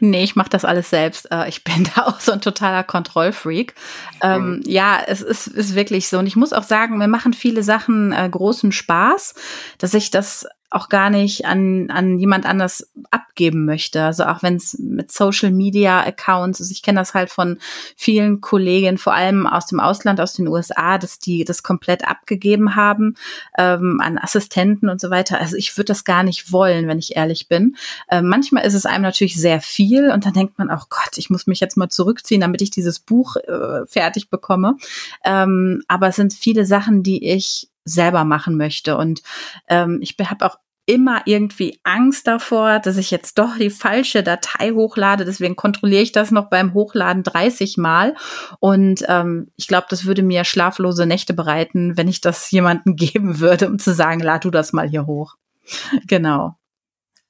[0.00, 1.30] Nee, ich mache das alles selbst.
[1.30, 3.74] Äh, ich bin da auch so ein totaler Kontrollfreak.
[4.22, 4.62] Ähm, mhm.
[4.66, 6.18] Ja, es ist, ist wirklich so.
[6.18, 9.34] Und ich muss auch sagen, mir machen viele Sachen äh, großen Spaß,
[9.78, 14.02] dass ich das auch gar nicht an, an jemand anders abgeben möchte.
[14.02, 17.58] Also auch wenn es mit Social Media Accounts ist, ich kenne das halt von
[17.96, 22.74] vielen Kollegen, vor allem aus dem Ausland, aus den USA, dass die das komplett abgegeben
[22.74, 23.14] haben
[23.56, 25.40] ähm, an Assistenten und so weiter.
[25.40, 27.76] Also ich würde das gar nicht wollen, wenn ich ehrlich bin.
[28.08, 31.30] Äh, manchmal ist es einem natürlich sehr viel und dann denkt man, oh Gott, ich
[31.30, 34.76] muss mich jetzt mal zurückziehen, damit ich dieses Buch äh, fertig bekomme.
[35.24, 38.96] Ähm, aber es sind viele Sachen, die ich selber machen möchte.
[38.96, 39.22] Und
[39.68, 44.72] ähm, ich habe auch immer irgendwie Angst davor, dass ich jetzt doch die falsche Datei
[44.72, 45.24] hochlade.
[45.24, 48.14] Deswegen kontrolliere ich das noch beim Hochladen 30 Mal.
[48.60, 53.40] Und ähm, ich glaube, das würde mir schlaflose Nächte bereiten, wenn ich das jemandem geben
[53.40, 55.36] würde, um zu sagen, lad du das mal hier hoch.
[56.06, 56.56] genau.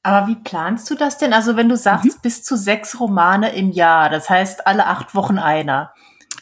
[0.03, 1.33] Aber wie planst du das denn?
[1.33, 2.21] Also wenn du sagst, mhm.
[2.23, 5.95] bis zu sechs Romane im Jahr, das heißt alle acht Wochen einer.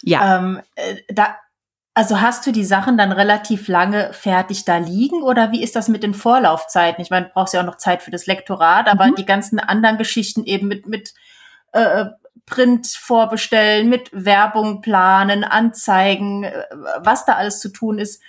[0.03, 0.38] Ja.
[0.38, 1.37] Ähm, äh, da,
[1.94, 5.88] also hast du die Sachen dann relativ lange fertig da liegen oder wie ist das
[5.88, 7.02] mit den Vorlaufzeiten?
[7.02, 9.14] Ich meine, du brauchst ja auch noch Zeit für das Lektorat, aber mhm.
[9.16, 11.12] die ganzen anderen Geschichten eben mit, mit
[11.72, 12.07] äh,
[12.46, 16.64] Print vorbestellen, mit Werbung planen, Anzeigen, äh,
[16.98, 18.22] was da alles zu tun ist.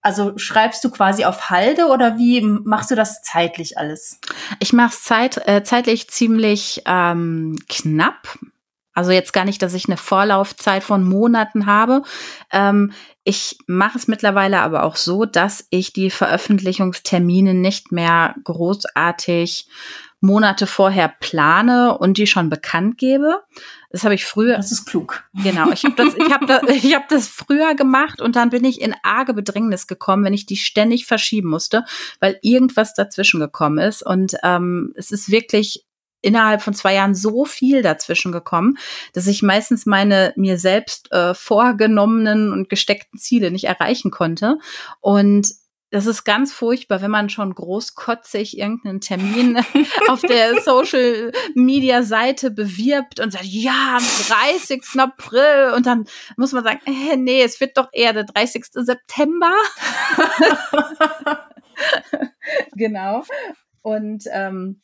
[0.00, 4.20] Also schreibst du quasi auf Halde oder wie machst du das zeitlich alles?
[4.60, 8.38] Ich mache es zeit, äh, zeitlich ziemlich ähm, knapp.
[8.96, 12.02] Also jetzt gar nicht, dass ich eine Vorlaufzeit von Monaten habe.
[12.50, 12.92] Ähm,
[13.24, 19.68] ich mache es mittlerweile aber auch so, dass ich die Veröffentlichungstermine nicht mehr großartig
[20.20, 23.42] Monate vorher plane und die schon bekannt gebe.
[23.90, 24.56] Das habe ich früher.
[24.56, 25.24] Das ist klug.
[25.42, 25.70] Genau.
[25.72, 28.80] Ich habe das, ich habe das, ich habe das früher gemacht und dann bin ich
[28.80, 31.84] in arge Bedrängnis gekommen, wenn ich die ständig verschieben musste,
[32.18, 34.02] weil irgendwas dazwischen gekommen ist.
[34.02, 35.85] Und ähm, es ist wirklich
[36.20, 38.78] innerhalb von zwei Jahren so viel dazwischen gekommen,
[39.12, 44.58] dass ich meistens meine mir selbst äh, vorgenommenen und gesteckten Ziele nicht erreichen konnte.
[45.00, 45.48] Und
[45.90, 49.58] das ist ganz furchtbar, wenn man schon großkotzig irgendeinen Termin
[50.08, 54.82] auf der Social Media Seite bewirbt und sagt, ja, am 30.
[54.98, 58.66] April und dann muss man sagen, äh, nee, es wird doch eher der 30.
[58.72, 59.52] September.
[62.74, 63.22] genau.
[63.82, 64.82] Und ähm,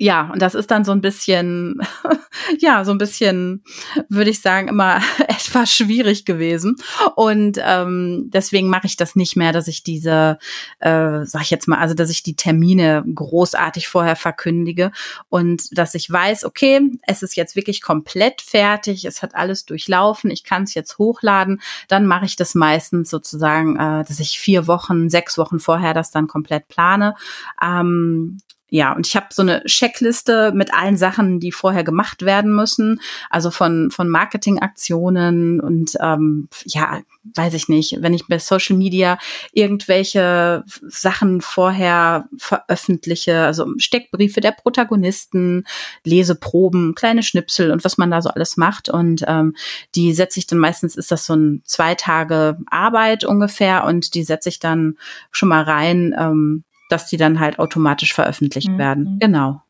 [0.00, 1.80] ja, und das ist dann so ein bisschen,
[2.60, 3.64] ja, so ein bisschen,
[4.08, 6.76] würde ich sagen, immer etwas schwierig gewesen.
[7.16, 10.38] Und ähm, deswegen mache ich das nicht mehr, dass ich diese,
[10.78, 14.92] äh, sag ich jetzt mal, also dass ich die Termine großartig vorher verkündige
[15.30, 20.30] und dass ich weiß, okay, es ist jetzt wirklich komplett fertig, es hat alles durchlaufen,
[20.30, 21.60] ich kann es jetzt hochladen.
[21.88, 26.12] Dann mache ich das meistens sozusagen, äh, dass ich vier Wochen, sechs Wochen vorher das
[26.12, 27.16] dann komplett plane.
[27.60, 28.38] Ähm,
[28.70, 33.00] ja, und ich habe so eine Checkliste mit allen Sachen, die vorher gemacht werden müssen.
[33.30, 37.00] Also von, von Marketingaktionen und ähm, ja,
[37.34, 39.18] weiß ich nicht, wenn ich bei Social Media
[39.52, 45.64] irgendwelche Sachen vorher veröffentliche, also Steckbriefe der Protagonisten,
[46.04, 48.90] Leseproben, kleine Schnipsel und was man da so alles macht.
[48.90, 49.56] Und ähm,
[49.94, 54.24] die setze ich dann meistens, ist das so ein zwei Tage Arbeit ungefähr und die
[54.24, 54.98] setze ich dann
[55.30, 56.14] schon mal rein.
[56.18, 58.78] Ähm, dass die dann halt automatisch veröffentlicht mhm.
[58.78, 59.18] werden.
[59.20, 59.62] Genau.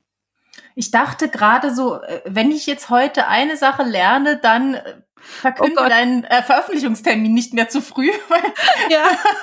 [0.74, 5.82] Ich dachte gerade so, äh, wenn ich jetzt heute eine Sache lerne, dann äh, verkünde
[5.84, 8.10] oh deinen äh, Veröffentlichungstermin nicht mehr zu früh.
[8.90, 9.02] ja.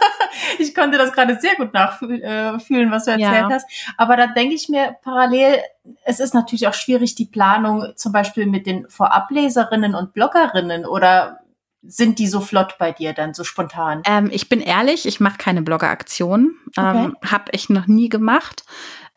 [0.59, 3.49] ich konnte das gerade sehr gut nachfühlen, äh, was du erzählt ja.
[3.49, 3.67] hast.
[3.97, 5.59] Aber da denke ich mir parallel,
[6.03, 11.39] es ist natürlich auch schwierig, die Planung zum Beispiel mit den Vorableserinnen und Bloggerinnen oder
[11.87, 14.01] sind die so flott bei dir dann, so spontan?
[14.05, 16.55] Ähm, ich bin ehrlich, ich mache keine Blogger-Aktion.
[16.77, 17.31] Ähm, okay.
[17.31, 18.63] habe ich noch nie gemacht.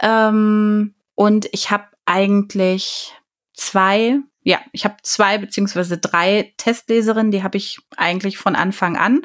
[0.00, 3.14] Ähm, und ich habe eigentlich
[3.54, 9.22] zwei, ja, ich habe zwei beziehungsweise drei Testleserinnen, die habe ich eigentlich von Anfang an.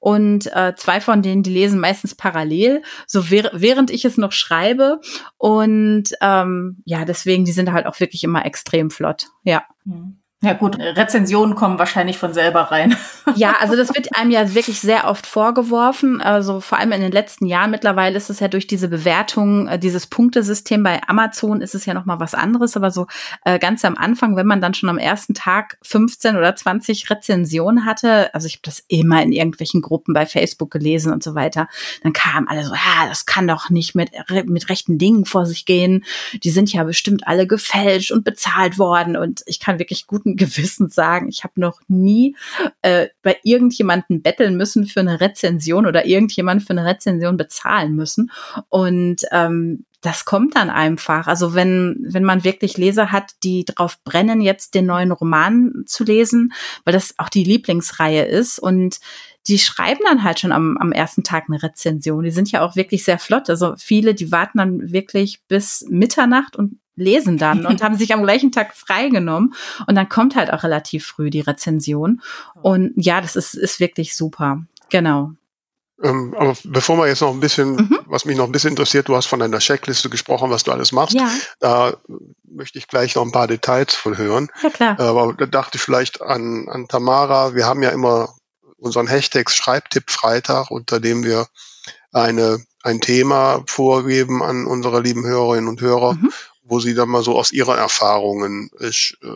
[0.00, 5.00] Und äh, zwei von denen, die lesen meistens parallel, so während ich es noch schreibe.
[5.38, 9.26] Und ähm, ja, deswegen, die sind halt auch wirklich immer extrem flott.
[9.44, 9.64] Ja.
[9.84, 10.18] Mhm.
[10.42, 12.96] Ja gut, Rezensionen kommen wahrscheinlich von selber rein.
[13.34, 16.20] Ja, also das wird einem ja wirklich sehr oft vorgeworfen.
[16.20, 19.80] Also vor allem in den letzten Jahren mittlerweile ist es ja durch diese Bewertung, äh,
[19.80, 22.76] dieses Punktesystem bei Amazon ist es ja noch mal was anderes.
[22.76, 23.08] Aber so
[23.44, 27.84] äh, ganz am Anfang, wenn man dann schon am ersten Tag 15 oder 20 Rezensionen
[27.84, 31.66] hatte, also ich habe das immer in irgendwelchen Gruppen bei Facebook gelesen und so weiter,
[32.04, 35.66] dann kamen alle so, ja, das kann doch nicht mit mit rechten Dingen vor sich
[35.66, 36.04] gehen.
[36.44, 40.88] Die sind ja bestimmt alle gefälscht und bezahlt worden und ich kann wirklich guten Gewissen
[40.88, 42.36] sagen, ich habe noch nie
[42.82, 48.30] äh, bei irgendjemanden betteln müssen für eine Rezension oder irgendjemand für eine Rezension bezahlen müssen.
[48.68, 51.26] Und ähm, das kommt dann einfach.
[51.26, 56.04] Also wenn, wenn man wirklich Leser hat, die drauf brennen, jetzt den neuen Roman zu
[56.04, 56.52] lesen,
[56.84, 59.00] weil das auch die Lieblingsreihe ist und
[59.48, 62.24] die schreiben dann halt schon am, am ersten Tag eine Rezension.
[62.24, 63.48] Die sind ja auch wirklich sehr flott.
[63.48, 68.22] Also viele, die warten dann wirklich bis Mitternacht und lesen dann und haben sich am
[68.22, 69.54] gleichen Tag freigenommen.
[69.86, 72.22] Und dann kommt halt auch relativ früh die Rezension.
[72.60, 74.62] Und ja, das ist, ist wirklich super.
[74.88, 75.32] Genau.
[76.02, 77.98] Ähm, aber bevor wir jetzt noch ein bisschen, mhm.
[78.06, 80.92] was mich noch ein bisschen interessiert, du hast von deiner Checkliste gesprochen, was du alles
[80.92, 81.14] machst.
[81.14, 81.30] Ja.
[81.60, 81.96] Da
[82.44, 84.48] möchte ich gleich noch ein paar Details von hören.
[84.62, 85.00] Ja, klar.
[85.00, 87.54] Aber da dachte ich vielleicht an, an Tamara.
[87.54, 88.34] Wir haben ja immer
[88.76, 91.46] unseren Hashtag Schreibtipp Freitag, unter dem wir
[92.12, 96.14] eine, ein Thema vorgeben an unsere lieben Hörerinnen und Hörer.
[96.14, 96.30] Mhm
[96.68, 99.28] wo sie dann mal so aus ihren Erfahrungen ich, äh,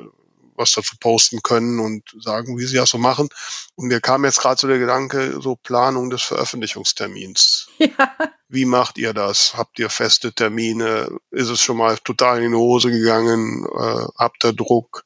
[0.60, 3.28] was dazu posten können und sagen, wie sie das so machen.
[3.74, 7.68] Und mir kam jetzt gerade so der Gedanke, so Planung des Veröffentlichungstermins.
[7.78, 8.14] Ja.
[8.52, 9.54] Wie macht ihr das?
[9.56, 11.08] Habt ihr feste Termine?
[11.30, 13.64] Ist es schon mal total in die Hose gegangen?
[13.64, 15.04] Äh, habt ihr Druck?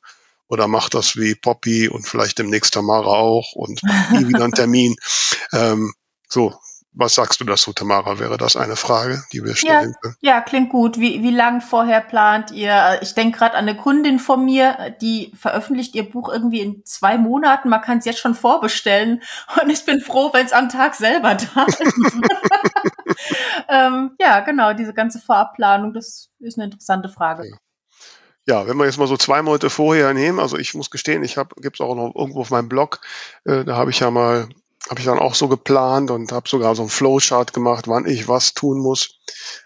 [0.48, 3.82] Oder macht das wie Poppy und vielleicht demnächst Tamara auch und
[4.12, 4.96] nie wieder einen Termin?
[5.52, 5.92] Ähm,
[6.28, 6.54] so,
[6.94, 8.18] was sagst du dazu, Tamara?
[8.18, 10.16] Wäre das eine Frage, die wir stellen ja, können?
[10.20, 10.98] Ja, klingt gut.
[10.98, 12.98] Wie, wie lang vorher plant ihr?
[13.02, 17.18] Ich denke gerade an eine Kundin von mir, die veröffentlicht ihr Buch irgendwie in zwei
[17.18, 17.68] Monaten.
[17.68, 19.22] Man kann es jetzt schon vorbestellen.
[19.60, 21.82] Und ich bin froh, wenn es am Tag selber da ist.
[23.68, 27.48] ähm, ja, genau, diese ganze Vorabplanung, das ist eine interessante Frage.
[27.48, 27.56] Ja.
[28.46, 31.38] Ja, wenn wir jetzt mal so zwei Monate vorher nehmen, also ich muss gestehen, ich
[31.38, 33.00] habe, gibt es auch noch irgendwo auf meinem Blog,
[33.46, 34.50] äh, da habe ich ja mal
[34.88, 38.28] habe ich dann auch so geplant und habe sogar so ein Flowchart gemacht, wann ich
[38.28, 39.18] was tun muss.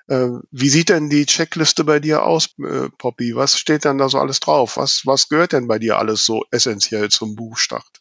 [0.07, 3.35] Äh, wie sieht denn die Checkliste bei dir aus, äh, Poppy?
[3.35, 4.77] Was steht denn da so alles drauf?
[4.77, 7.98] Was, was gehört denn bei dir alles so essentiell zum Buchstart?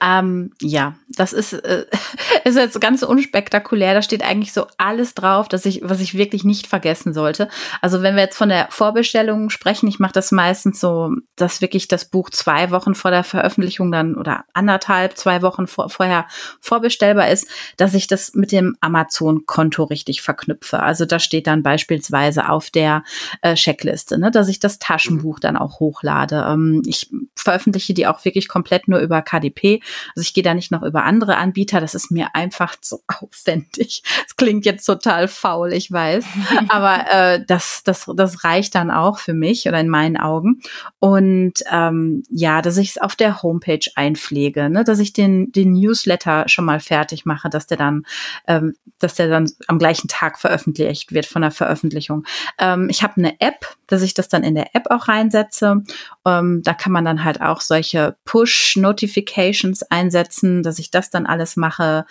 [0.00, 1.86] Ähm, ja, das ist, äh,
[2.44, 3.94] ist jetzt ganz unspektakulär.
[3.94, 7.48] Da steht eigentlich so alles drauf, dass ich, was ich wirklich nicht vergessen sollte.
[7.80, 11.88] Also wenn wir jetzt von der Vorbestellung sprechen, ich mache das meistens so, dass wirklich
[11.88, 16.26] das Buch zwei Wochen vor der Veröffentlichung dann oder anderthalb, zwei Wochen vor, vorher
[16.60, 20.80] vorbestellbar ist, dass ich das mit dem Amazon-Konto richtig verknüpfe.
[20.80, 23.02] Also da steht dann beispielsweise auf der
[23.42, 26.46] äh, Checkliste, ne, dass ich das Taschenbuch dann auch hochlade.
[26.48, 29.80] Ähm, ich veröffentliche die auch wirklich komplett nur über KDP.
[30.14, 31.80] Also ich gehe da nicht noch über andere Anbieter.
[31.80, 34.02] Das ist mir einfach zu aufwendig.
[34.26, 36.24] Es klingt jetzt total faul, ich weiß.
[36.68, 40.60] Aber äh, das, das, das reicht dann auch für mich oder in meinen Augen.
[40.98, 44.84] Und ähm, ja, dass ich es auf der Homepage einpflege, ne?
[44.84, 48.04] dass ich den, den Newsletter schon mal fertig mache, dass der dann,
[48.46, 52.24] ähm, dass der dann am gleichen Tag veröffentlicht wird von der Veröffentlichung.
[52.58, 55.82] Ähm, ich habe eine App, dass ich das dann in der App auch reinsetze.
[56.24, 61.56] Ähm, da kann man dann halt auch solche Push-Notifications einsetzen, dass ich das dann alles
[61.56, 62.06] mache.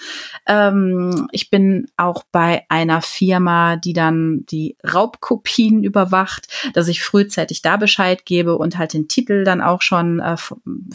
[0.46, 7.62] Ähm, ich bin auch bei einer Firma, die dann die Raubkopien überwacht, dass ich frühzeitig
[7.62, 10.36] da Bescheid gebe und halt den Titel dann auch schon äh,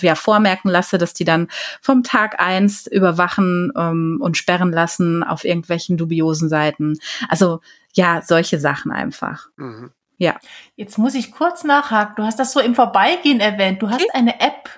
[0.00, 1.48] ja, vormerken lasse, dass die dann
[1.81, 6.98] vom Tag eins überwachen ähm, und sperren lassen auf irgendwelchen dubiosen Seiten.
[7.28, 7.61] Also
[7.94, 9.48] ja, solche Sachen einfach.
[9.57, 9.90] Mhm.
[10.18, 10.38] Ja.
[10.76, 12.16] Jetzt muss ich kurz nachhaken.
[12.16, 13.81] Du hast das so im Vorbeigehen erwähnt.
[13.81, 14.11] Du hast okay.
[14.12, 14.68] eine App.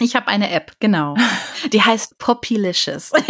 [0.00, 1.16] Ich habe eine App, genau.
[1.72, 3.12] Die heißt Populicious.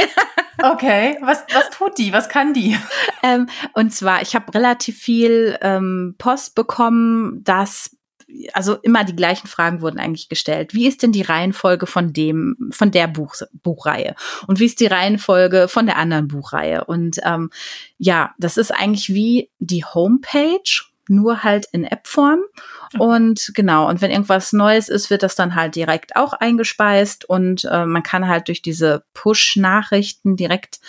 [0.64, 2.12] Okay, was, was tut die?
[2.12, 2.78] Was kann die?
[3.24, 7.96] Ähm, und zwar, ich habe relativ viel ähm, Post bekommen, dass
[8.52, 10.72] also immer die gleichen Fragen wurden eigentlich gestellt.
[10.72, 14.14] Wie ist denn die Reihenfolge von dem, von der Buch, Buchreihe?
[14.46, 16.84] Und wie ist die Reihenfolge von der anderen Buchreihe?
[16.84, 17.50] Und ähm,
[17.98, 20.60] ja, das ist eigentlich wie die Homepage
[21.08, 22.40] nur halt in App-Form.
[22.98, 27.64] Und genau, und wenn irgendwas Neues ist, wird das dann halt direkt auch eingespeist und
[27.64, 30.80] äh, man kann halt durch diese Push-Nachrichten direkt,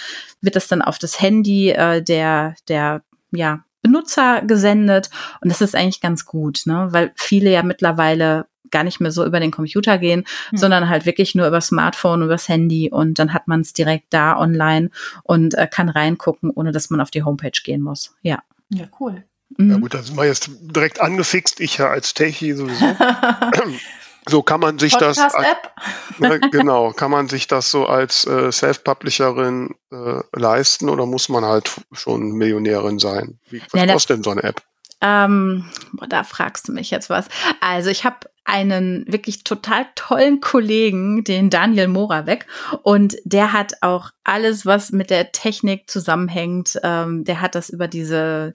[0.41, 5.09] wird das dann auf das Handy äh, der, der, ja, Benutzer gesendet.
[5.41, 6.87] Und das ist eigentlich ganz gut, ne?
[6.91, 10.57] weil viele ja mittlerweile gar nicht mehr so über den Computer gehen, mhm.
[10.57, 14.37] sondern halt wirklich nur über Smartphone, übers Handy und dann hat man es direkt da
[14.37, 14.89] online
[15.23, 18.15] und äh, kann reingucken, ohne dass man auf die Homepage gehen muss.
[18.23, 18.41] Ja.
[18.69, 19.23] Ja, cool.
[19.57, 19.71] Mhm.
[19.71, 22.85] Ja gut, da sind wir jetzt direkt angefixt, ich ja als Techie sowieso.
[24.29, 29.75] so kann man sich das äh, genau, kann man sich das so als äh, Self-Publisherin
[29.91, 33.39] äh, leisten oder muss man halt schon Millionärin sein?
[33.49, 34.61] Wie, was ja, kostet denn so eine App?
[35.01, 37.27] Ähm, boah, da fragst du mich jetzt was.
[37.59, 42.45] Also ich habe einen wirklich total tollen Kollegen, den Daniel Moravec,
[42.83, 46.79] und der hat auch alles, was mit der Technik zusammenhängt.
[46.83, 48.53] Ähm, der hat das über diese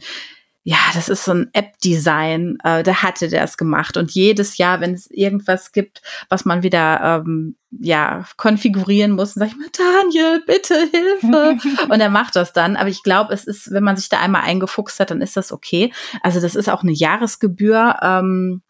[0.69, 3.97] ja, das ist so ein App-Design, äh, da hatte der es gemacht.
[3.97, 9.49] Und jedes Jahr, wenn es irgendwas gibt, was man wieder ähm, ja konfigurieren muss, dann
[9.49, 11.57] sag ich mal, Daniel, bitte Hilfe.
[11.89, 12.77] und er macht das dann.
[12.77, 15.53] Aber ich glaube, es ist, wenn man sich da einmal eingefuchst hat, dann ist das
[15.53, 15.91] okay.
[16.23, 17.97] Also das ist auch eine Jahresgebühr.
[18.03, 18.61] Ähm,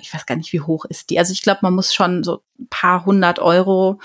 [0.00, 1.20] ich weiß gar nicht, wie hoch ist die.
[1.20, 4.00] Also ich glaube, man muss schon so ein paar hundert Euro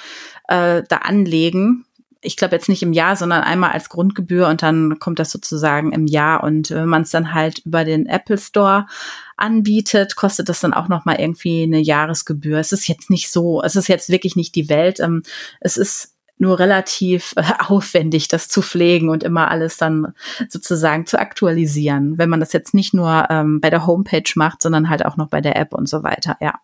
[0.50, 1.88] äh, da anlegen
[2.22, 5.92] ich glaube jetzt nicht im Jahr, sondern einmal als Grundgebühr und dann kommt das sozusagen
[5.92, 6.44] im Jahr.
[6.44, 8.88] Und wenn man es dann halt über den Apple Store
[9.36, 12.58] anbietet, kostet das dann auch noch mal irgendwie eine Jahresgebühr.
[12.60, 15.00] Es ist jetzt nicht so, es ist jetzt wirklich nicht die Welt.
[15.00, 15.24] Ähm,
[15.60, 20.14] es ist nur relativ äh, aufwendig, das zu pflegen und immer alles dann
[20.50, 24.90] sozusagen zu aktualisieren, wenn man das jetzt nicht nur ähm, bei der Homepage macht, sondern
[24.90, 26.56] halt auch noch bei der App und so weiter, ja.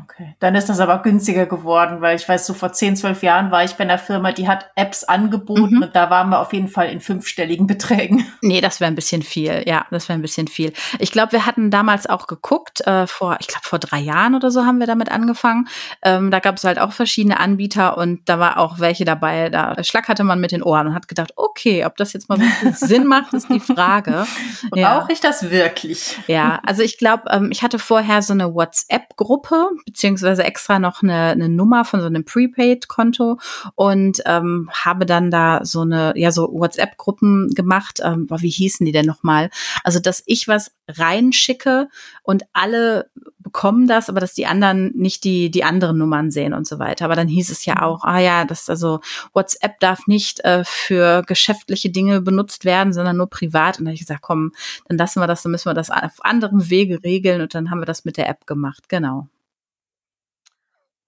[0.00, 3.50] Okay, dann ist das aber günstiger geworden, weil ich weiß, so vor 10, 12 Jahren
[3.50, 5.82] war ich bei einer Firma, die hat Apps angeboten mhm.
[5.82, 8.26] und da waren wir auf jeden Fall in fünfstelligen Beträgen.
[8.40, 9.64] Nee, das wäre ein bisschen viel.
[9.66, 10.72] Ja, das wäre ein bisschen viel.
[10.98, 14.50] Ich glaube, wir hatten damals auch geguckt, äh, vor, ich glaube, vor drei Jahren oder
[14.50, 15.68] so haben wir damit angefangen.
[16.02, 19.82] Ähm, da gab es halt auch verschiedene Anbieter und da war auch welche dabei, da
[19.84, 22.38] schlackerte man mit den Ohren und hat gedacht, okay, ob das jetzt mal
[22.74, 24.26] Sinn macht, ist die Frage.
[24.70, 25.06] Brauche ja.
[25.10, 26.18] ich das wirklich?
[26.28, 31.28] Ja, also ich glaube, ähm, ich hatte vorher so eine WhatsApp-Gruppe beziehungsweise extra noch eine,
[31.28, 33.38] eine Nummer von so einem Prepaid-Konto
[33.74, 38.00] und ähm, habe dann da so eine, ja, so WhatsApp-Gruppen gemacht.
[38.02, 39.50] Ähm, wie hießen die denn nochmal?
[39.84, 41.88] Also, dass ich was reinschicke
[42.22, 43.10] und alle
[43.52, 47.04] bekommen das, aber dass die anderen nicht die, die anderen Nummern sehen und so weiter.
[47.04, 47.82] Aber dann hieß es ja mhm.
[47.82, 49.00] auch, ah ja, das also
[49.34, 53.78] WhatsApp darf nicht äh, für geschäftliche Dinge benutzt werden, sondern nur privat.
[53.78, 54.52] Und dann habe ich gesagt, komm,
[54.88, 57.80] dann lassen wir das, dann müssen wir das auf anderem Wege regeln und dann haben
[57.80, 58.88] wir das mit der App gemacht.
[58.88, 59.28] Genau.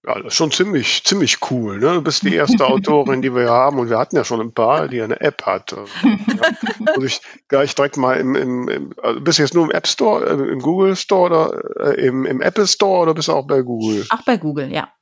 [0.05, 1.79] Ja, das ist schon ziemlich, ziemlich cool.
[1.79, 1.93] Ne?
[1.93, 4.87] Du bist die erste Autorin, die wir haben und wir hatten ja schon ein paar,
[4.87, 5.71] die eine App hat.
[5.71, 5.85] Ja,
[6.95, 9.87] muss ich gleich direkt mal im, im, im also bist du jetzt nur im App
[9.87, 13.47] Store, äh, im Google Store oder äh, im, im Apple Store oder bist du auch
[13.47, 14.05] bei Google?
[14.11, 14.93] Auch bei Google, ja.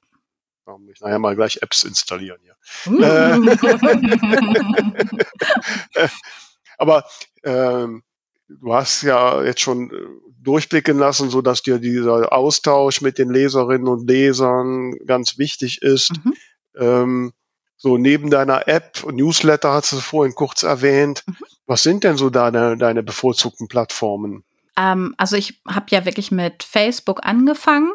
[0.65, 1.01] Warum nicht?
[1.01, 2.55] Nachher mal gleich Apps installieren hier.
[2.87, 3.01] Uh.
[5.95, 6.07] Äh,
[6.77, 7.05] aber
[7.43, 8.03] ähm,
[8.47, 9.93] du hast ja jetzt schon äh,
[10.41, 16.11] durchblicken lassen, so dass dir dieser Austausch mit den Leserinnen und Lesern ganz wichtig ist.
[16.23, 16.33] Mhm.
[16.77, 17.33] Ähm,
[17.77, 21.23] so neben deiner App und Newsletter hast du vorhin kurz erwähnt.
[21.27, 21.35] Mhm.
[21.65, 24.43] Was sind denn so deine, deine bevorzugten Plattformen?
[24.77, 27.91] Ähm, also ich habe ja wirklich mit Facebook angefangen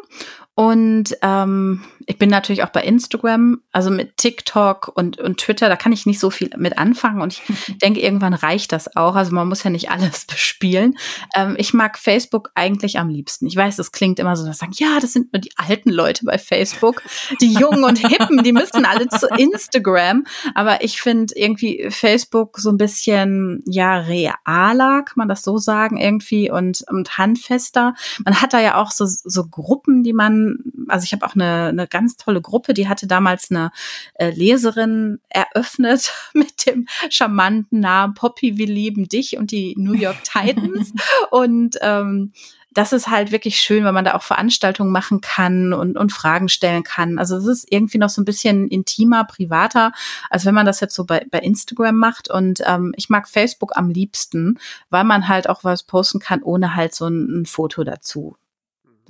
[0.55, 5.75] und ähm, ich bin natürlich auch bei Instagram, also mit TikTok und, und Twitter, da
[5.75, 7.43] kann ich nicht so viel mit anfangen und ich
[7.83, 9.13] denke, irgendwann reicht das auch.
[9.13, 10.97] Also man muss ja nicht alles bespielen.
[11.35, 13.45] Ähm, ich mag Facebook eigentlich am liebsten.
[13.45, 16.25] Ich weiß, das klingt immer so, dass sagen, ja, das sind nur die alten Leute
[16.25, 17.03] bei Facebook.
[17.41, 20.25] Die Jungen und Hippen, die müssen alle zu Instagram.
[20.55, 25.97] Aber ich finde irgendwie Facebook so ein bisschen, ja, realer, kann man das so sagen,
[25.97, 27.93] irgendwie und, und handfester.
[28.25, 30.57] Man hat da ja auch so, so Gruppen, die man
[30.89, 33.71] also ich habe auch eine, eine ganz tolle Gruppe, die hatte damals eine
[34.15, 40.23] äh, Leserin eröffnet mit dem charmanten Namen Poppy, wir lieben dich und die New York
[40.23, 40.93] Titans.
[41.31, 42.31] und ähm,
[42.71, 46.49] das ist halt wirklich schön, weil man da auch Veranstaltungen machen kann und, und Fragen
[46.49, 47.17] stellen kann.
[47.17, 49.91] Also es ist irgendwie noch so ein bisschen intimer, privater,
[50.29, 52.29] als wenn man das jetzt so bei, bei Instagram macht.
[52.29, 56.75] Und ähm, ich mag Facebook am liebsten, weil man halt auch was posten kann, ohne
[56.75, 58.37] halt so ein, ein Foto dazu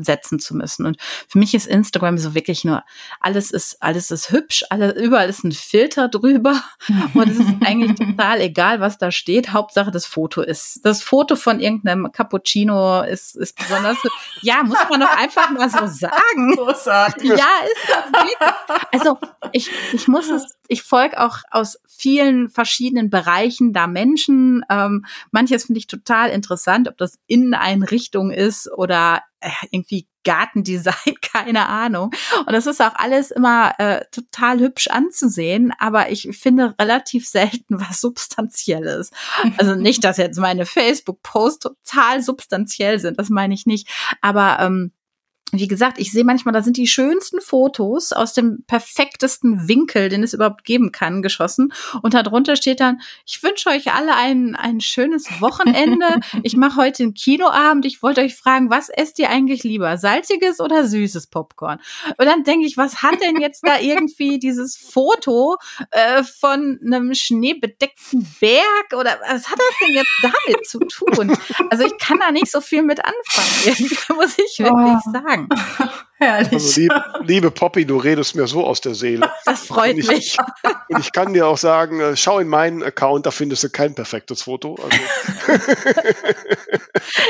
[0.03, 0.85] setzen zu müssen.
[0.85, 0.97] Und
[1.27, 2.83] für mich ist Instagram so wirklich nur,
[3.19, 6.61] alles ist, alles ist hübsch, alle, überall ist ein Filter drüber.
[7.13, 9.51] Und es ist eigentlich total egal, was da steht.
[9.51, 10.81] Hauptsache das Foto ist.
[10.83, 13.97] Das Foto von irgendeinem Cappuccino ist, ist besonders,
[14.41, 16.55] ja, muss man doch einfach mal so sagen.
[16.55, 17.29] Großartig.
[17.29, 18.37] Ja, ist das wirklich.
[18.91, 19.17] Also
[19.51, 24.63] ich, ich muss es, ich folge auch aus vielen verschiedenen Bereichen da Menschen.
[24.69, 29.21] Ähm, manches finde ich total interessant, ob das Inneneinrichtung ist oder
[29.71, 32.11] irgendwie Gartendesign, keine Ahnung.
[32.45, 37.79] Und das ist auch alles immer äh, total hübsch anzusehen, aber ich finde relativ selten
[37.79, 39.11] was Substanzielles.
[39.57, 43.87] Also nicht, dass jetzt meine Facebook-Posts total substanziell sind, das meine ich nicht.
[44.21, 44.91] Aber ähm,
[45.51, 50.23] wie gesagt, ich sehe manchmal, da sind die schönsten Fotos aus dem perfektesten Winkel, den
[50.23, 51.73] es überhaupt geben kann, geschossen.
[52.01, 56.05] Und darunter steht dann, ich wünsche euch alle ein, ein schönes Wochenende.
[56.43, 57.85] Ich mache heute einen Kinoabend.
[57.85, 59.97] Ich wollte euch fragen, was esst ihr eigentlich lieber?
[59.97, 61.79] Salziges oder süßes Popcorn?
[62.17, 65.57] Und dann denke ich, was hat denn jetzt da irgendwie dieses Foto
[65.91, 68.93] äh, von einem schneebedeckten Berg?
[68.97, 71.35] Oder was hat das denn jetzt damit zu tun?
[71.69, 74.69] Also ich kann da nicht so viel mit anfangen, muss ich wirklich
[75.05, 75.11] Oh.
[75.11, 75.38] sagen.
[76.21, 76.51] Herrlich.
[76.51, 76.91] Also lieb,
[77.23, 79.31] liebe Poppy, du redest mir so aus der Seele.
[79.45, 80.37] Das freut Und ich- mich.
[80.89, 83.93] Und ich kann dir auch sagen, äh, schau in meinen Account, da findest du kein
[83.95, 84.75] perfektes Foto.
[84.83, 85.61] Also,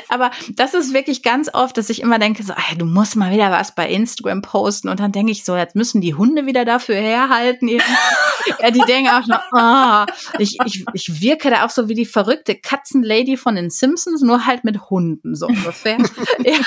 [0.09, 3.31] Aber das ist wirklich ganz oft, dass ich immer denke, so, ey, du musst mal
[3.31, 4.89] wieder was bei Instagram posten.
[4.89, 7.67] Und dann denke ich so, jetzt müssen die Hunde wieder dafür herhalten.
[7.67, 10.05] ja, die denken auch noch, ah,
[10.39, 14.45] ich, ich, ich wirke da auch so wie die verrückte Katzenlady von den Simpsons, nur
[14.45, 15.97] halt mit Hunden, so ungefähr.
[16.43, 16.57] ja.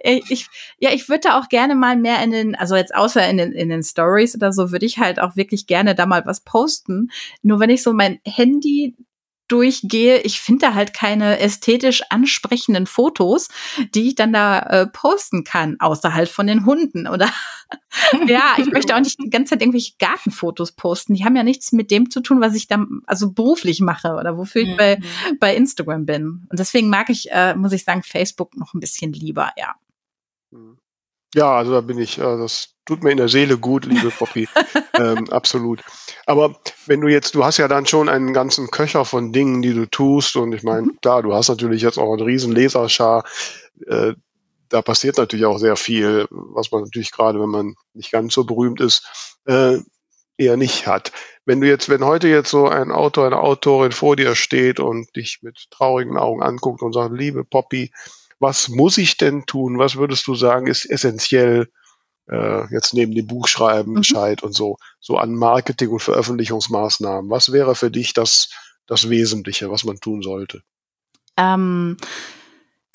[0.00, 0.48] Ich,
[0.78, 3.52] ja, ich würde da auch gerne mal mehr in den, also jetzt außer in den,
[3.52, 7.10] in den Stories oder so, würde ich halt auch wirklich gerne da mal was posten.
[7.42, 8.96] Nur wenn ich so mein Handy
[9.48, 13.48] durchgehe, ich finde da halt keine ästhetisch ansprechenden Fotos,
[13.94, 17.28] die ich dann da äh, posten kann, außer halt von den Hunden oder
[18.26, 21.14] ja, ich möchte auch nicht die ganze Zeit irgendwelche Gartenfotos posten.
[21.14, 24.36] Die haben ja nichts mit dem zu tun, was ich dann also beruflich mache oder
[24.36, 25.00] wofür ich bei,
[25.40, 26.46] bei Instagram bin.
[26.48, 29.74] Und deswegen mag ich, äh, muss ich sagen, Facebook noch ein bisschen lieber, ja.
[31.34, 34.48] ja, also da bin ich, äh, das tut mir in der Seele gut, liebe Poppy.
[34.98, 35.80] ähm, absolut.
[36.26, 36.56] Aber
[36.86, 39.86] wenn du jetzt, du hast ja dann schon einen ganzen Köcher von Dingen, die du
[39.86, 40.36] tust.
[40.36, 43.24] Und ich meine, klar, du hast natürlich jetzt auch einen riesen Leserschar.
[43.86, 44.14] Äh,
[44.72, 48.44] da passiert natürlich auch sehr viel, was man natürlich gerade, wenn man nicht ganz so
[48.44, 49.78] berühmt ist, äh,
[50.38, 51.12] eher nicht hat.
[51.44, 55.14] Wenn du jetzt, wenn heute jetzt so ein Autor, eine Autorin vor dir steht und
[55.14, 57.92] dich mit traurigen Augen anguckt und sagt, liebe Poppy,
[58.38, 59.78] was muss ich denn tun?
[59.78, 61.68] Was würdest du sagen, ist essentiell
[62.28, 63.98] äh, jetzt neben dem Buchschreiben, Mhm.
[63.98, 67.30] Bescheid und so, so an Marketing und Veröffentlichungsmaßnahmen?
[67.30, 68.50] Was wäre für dich das,
[68.86, 70.62] das Wesentliche, was man tun sollte?
[71.36, 71.96] Ähm,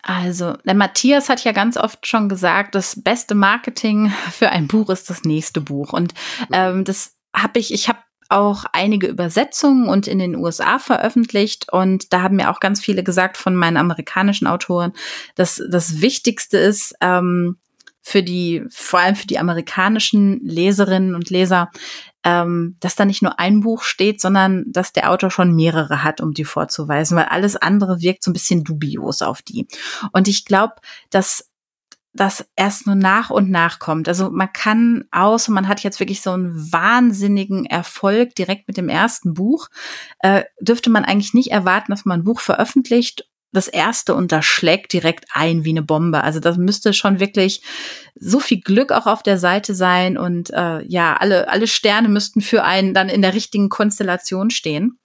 [0.07, 4.89] also, der Matthias hat ja ganz oft schon gesagt, das beste Marketing für ein Buch
[4.89, 5.91] ist das nächste Buch.
[5.91, 6.13] Und
[6.51, 7.99] ähm, das habe ich, ich habe
[8.29, 13.01] auch einige Übersetzungen und in den USA veröffentlicht und da haben mir auch ganz viele
[13.01, 14.91] gesagt von meinen amerikanischen Autoren,
[15.35, 17.57] dass das Wichtigste ist ähm,
[18.01, 21.71] für die, vor allem für die amerikanischen Leserinnen und Leser,
[22.23, 26.21] ähm, dass da nicht nur ein Buch steht, sondern dass der Autor schon mehrere hat,
[26.21, 29.67] um die vorzuweisen, weil alles andere wirkt so ein bisschen dubios auf die.
[30.11, 30.75] Und ich glaube,
[31.09, 31.49] dass
[32.17, 34.07] das erst nur nach und nach kommt.
[34.07, 38.89] Also man kann aus, man hat jetzt wirklich so einen wahnsinnigen Erfolg direkt mit dem
[38.89, 39.69] ersten Buch,
[40.19, 45.25] äh, dürfte man eigentlich nicht erwarten, dass man ein Buch veröffentlicht das erste unterschlägt direkt
[45.33, 46.23] ein wie eine Bombe.
[46.23, 47.61] Also das müsste schon wirklich
[48.15, 52.41] so viel Glück auch auf der Seite sein und äh, ja, alle, alle Sterne müssten
[52.41, 54.99] für einen dann in der richtigen Konstellation stehen.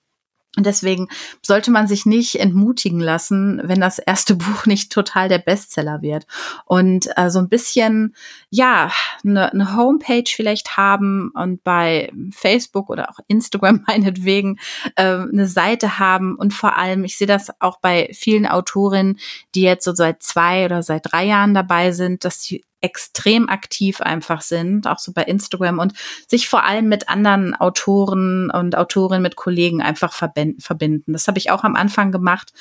[0.56, 1.08] Und deswegen
[1.40, 6.26] sollte man sich nicht entmutigen lassen, wenn das erste Buch nicht total der Bestseller wird.
[6.66, 8.14] Und äh, so ein bisschen,
[8.50, 8.90] ja,
[9.24, 14.58] eine, eine Homepage vielleicht haben und bei Facebook oder auch Instagram meinetwegen
[14.96, 16.36] äh, eine Seite haben.
[16.36, 19.18] Und vor allem, ich sehe das auch bei vielen Autorinnen,
[19.54, 24.00] die jetzt so seit zwei oder seit drei Jahren dabei sind, dass sie extrem aktiv
[24.00, 25.94] einfach sind, auch so bei Instagram und
[26.28, 31.12] sich vor allem mit anderen Autoren und Autorinnen, mit Kollegen einfach verbinden.
[31.12, 32.52] Das habe ich auch am Anfang gemacht.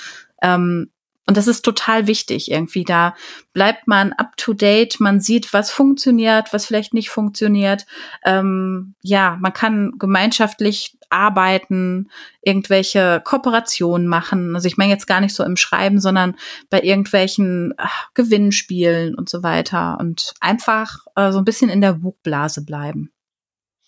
[0.41, 0.91] Ähm,
[1.27, 2.83] und das ist total wichtig irgendwie.
[2.83, 3.15] Da
[3.53, 7.85] bleibt man up to date, man sieht, was funktioniert, was vielleicht nicht funktioniert.
[8.25, 12.09] Ähm, ja, man kann gemeinschaftlich arbeiten,
[12.41, 14.55] irgendwelche Kooperationen machen.
[14.55, 16.35] Also ich meine jetzt gar nicht so im Schreiben, sondern
[16.69, 21.93] bei irgendwelchen ach, Gewinnspielen und so weiter und einfach äh, so ein bisschen in der
[21.93, 23.11] Buchblase bleiben.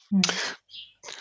[0.10, 0.22] Hm.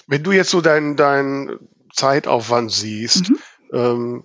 [0.07, 1.59] Wenn du jetzt so deinen dein
[1.95, 3.39] Zeitaufwand siehst, mhm.
[3.73, 4.25] ähm,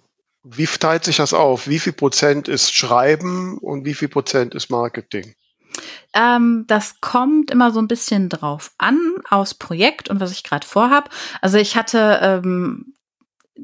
[0.55, 1.67] wie teilt sich das auf?
[1.67, 5.35] Wie viel Prozent ist Schreiben und wie viel Prozent ist Marketing?
[6.13, 10.65] Ähm, das kommt immer so ein bisschen drauf an, aus Projekt und was ich gerade
[10.65, 11.09] vorhab.
[11.41, 12.93] Also ich hatte ähm,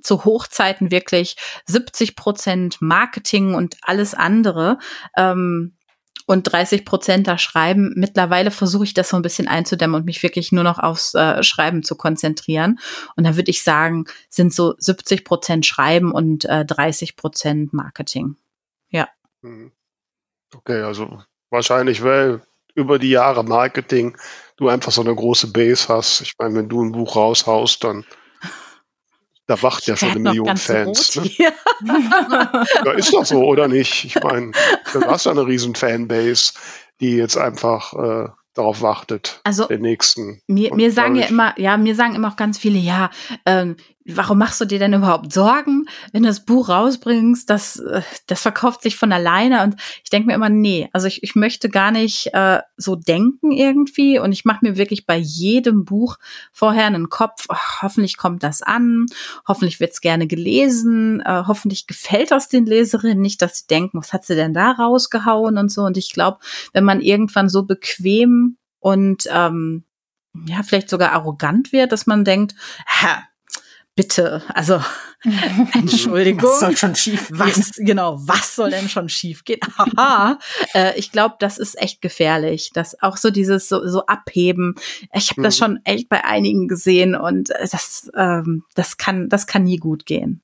[0.02, 4.78] zu Hochzeiten wirklich 70 Prozent Marketing und alles andere.
[5.16, 5.76] Ähm,
[6.26, 7.93] und 30 Prozent da schreiben.
[7.95, 11.43] Mittlerweile versuche ich das so ein bisschen einzudämmen und mich wirklich nur noch aufs äh,
[11.43, 12.80] Schreiben zu konzentrieren.
[13.15, 18.36] Und da würde ich sagen, sind so 70 Prozent Schreiben und äh, 30 Prozent Marketing.
[18.89, 19.07] Ja.
[19.41, 19.71] Mhm.
[20.55, 22.41] Okay, also wahrscheinlich, weil
[22.76, 24.17] über die Jahre Marketing
[24.57, 26.21] du einfach so eine große Base hast.
[26.21, 28.05] Ich meine, wenn du ein Buch raushaust, dann
[29.48, 31.16] da wacht ja schon eine Million Fans.
[31.16, 31.30] Ne?
[31.38, 34.06] ja, ist doch so, oder nicht?
[34.06, 34.52] Ich meine,
[34.94, 36.54] du hast ja eine riesen Fanbase,
[37.02, 40.41] die jetzt einfach äh, darauf wartet, also, den nächsten.
[40.48, 43.10] Mir, mir sagen ja immer, ja, mir sagen immer auch ganz viele, ja,
[43.46, 43.76] ähm,
[44.06, 47.49] warum machst du dir denn überhaupt Sorgen, wenn du das Buch rausbringst?
[47.49, 49.64] Das, äh, das verkauft sich von alleine.
[49.64, 53.51] Und ich denke mir immer, nee, also ich, ich möchte gar nicht äh, so denken
[53.51, 54.20] irgendwie.
[54.20, 56.18] Und ich mache mir wirklich bei jedem Buch
[56.51, 59.06] vorher einen Kopf, ach, hoffentlich kommt das an,
[59.47, 64.14] hoffentlich wird's gerne gelesen, äh, hoffentlich gefällt das den Leserinnen nicht, dass sie denken, was
[64.14, 65.84] hat sie denn da rausgehauen und so.
[65.84, 66.39] Und ich glaube,
[66.74, 69.86] wenn man irgendwann so bequem und ähm,
[70.45, 72.56] ja, vielleicht sogar arrogant wird, dass man denkt,
[72.88, 73.24] ha,
[73.96, 74.82] bitte, also
[75.74, 76.50] Entschuldigung.
[76.50, 77.39] Was soll schon schief gehen?
[77.39, 79.60] Was, genau, was soll denn schon schief gehen?
[79.78, 80.39] Haha.
[80.74, 82.72] äh, ich glaube, das ist echt gefährlich.
[82.74, 84.76] Das auch so dieses so, so abheben.
[85.14, 85.46] Ich habe mhm.
[85.46, 90.06] das schon echt bei einigen gesehen und das, ähm, das kann, das kann nie gut
[90.06, 90.41] gehen.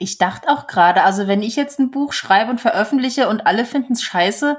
[0.00, 3.64] Ich dachte auch gerade, also wenn ich jetzt ein Buch schreibe und veröffentliche und alle
[3.64, 4.58] finden es scheiße,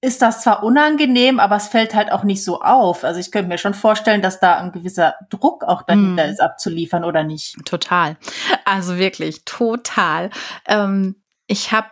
[0.00, 3.02] ist das zwar unangenehm, aber es fällt halt auch nicht so auf.
[3.02, 6.30] Also ich könnte mir schon vorstellen, dass da ein gewisser Druck auch dahinter mm.
[6.30, 7.56] ist, abzuliefern oder nicht.
[7.64, 8.16] Total.
[8.64, 10.30] Also wirklich, total.
[10.66, 11.16] Ähm,
[11.48, 11.88] ich habe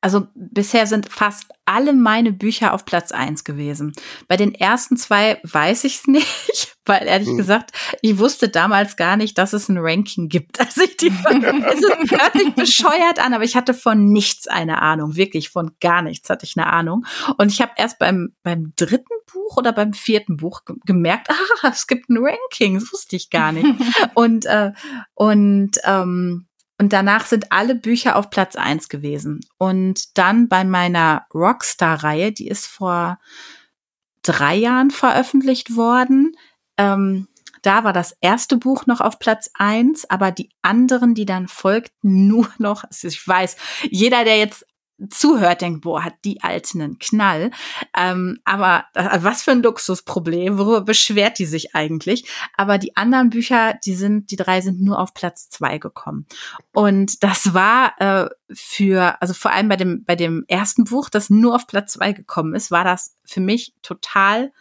[0.00, 3.92] also bisher sind fast alle meine Bücher auf Platz eins gewesen.
[4.28, 7.36] Bei den ersten zwei weiß ich es nicht, weil ehrlich mhm.
[7.36, 10.58] gesagt, ich wusste damals gar nicht, dass es ein Ranking gibt.
[10.68, 14.82] Also ich die, es ist hört sich bescheuert an, aber ich hatte von nichts eine
[14.82, 15.16] Ahnung.
[15.16, 17.06] Wirklich von gar nichts hatte ich eine Ahnung.
[17.38, 21.86] Und ich habe erst beim, beim dritten Buch oder beim vierten Buch gemerkt, ah, es
[21.86, 22.74] gibt ein Ranking.
[22.74, 23.66] Das wusste ich gar nicht.
[24.14, 24.72] und, äh,
[25.14, 26.47] und, ähm,
[26.78, 29.40] und danach sind alle Bücher auf Platz eins gewesen.
[29.58, 33.18] Und dann bei meiner Rockstar-Reihe, die ist vor
[34.22, 36.36] drei Jahren veröffentlicht worden.
[36.76, 37.26] Ähm,
[37.62, 42.26] da war das erste Buch noch auf Platz eins, aber die anderen, die dann folgten,
[42.28, 43.56] nur noch, ich weiß,
[43.90, 44.64] jeder, der jetzt
[45.10, 47.50] zuhört, denkt, boah, hat die Alte einen Knall.
[47.96, 52.28] Ähm, aber äh, was für ein Luxusproblem, worüber beschwert die sich eigentlich?
[52.56, 56.26] Aber die anderen Bücher, die sind, die drei sind nur auf Platz zwei gekommen.
[56.72, 61.30] Und das war äh, für, also vor allem bei dem, bei dem ersten Buch, das
[61.30, 64.52] nur auf Platz zwei gekommen ist, war das für mich total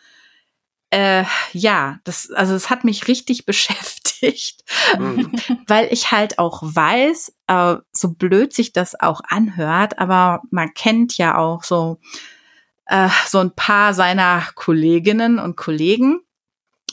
[0.90, 4.64] äh, ja, das, also es hat mich richtig beschäftigt,
[4.98, 5.32] mhm.
[5.68, 11.18] weil ich halt auch weiß, äh, so blöd sich das auch anhört, aber man kennt
[11.18, 12.00] ja auch so,
[12.86, 16.22] äh, so ein paar seiner Kolleginnen und Kollegen,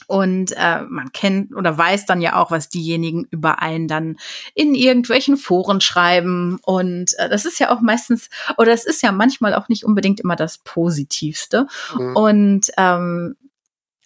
[0.07, 4.17] Und äh, man kennt oder weiß dann ja auch, was diejenigen über einen dann
[4.55, 6.59] in irgendwelchen Foren schreiben.
[6.63, 8.29] Und äh, das ist ja auch meistens,
[8.59, 11.67] oder es ist ja manchmal auch nicht unbedingt immer das Positivste.
[11.97, 12.17] Mhm.
[12.17, 13.37] Und ähm,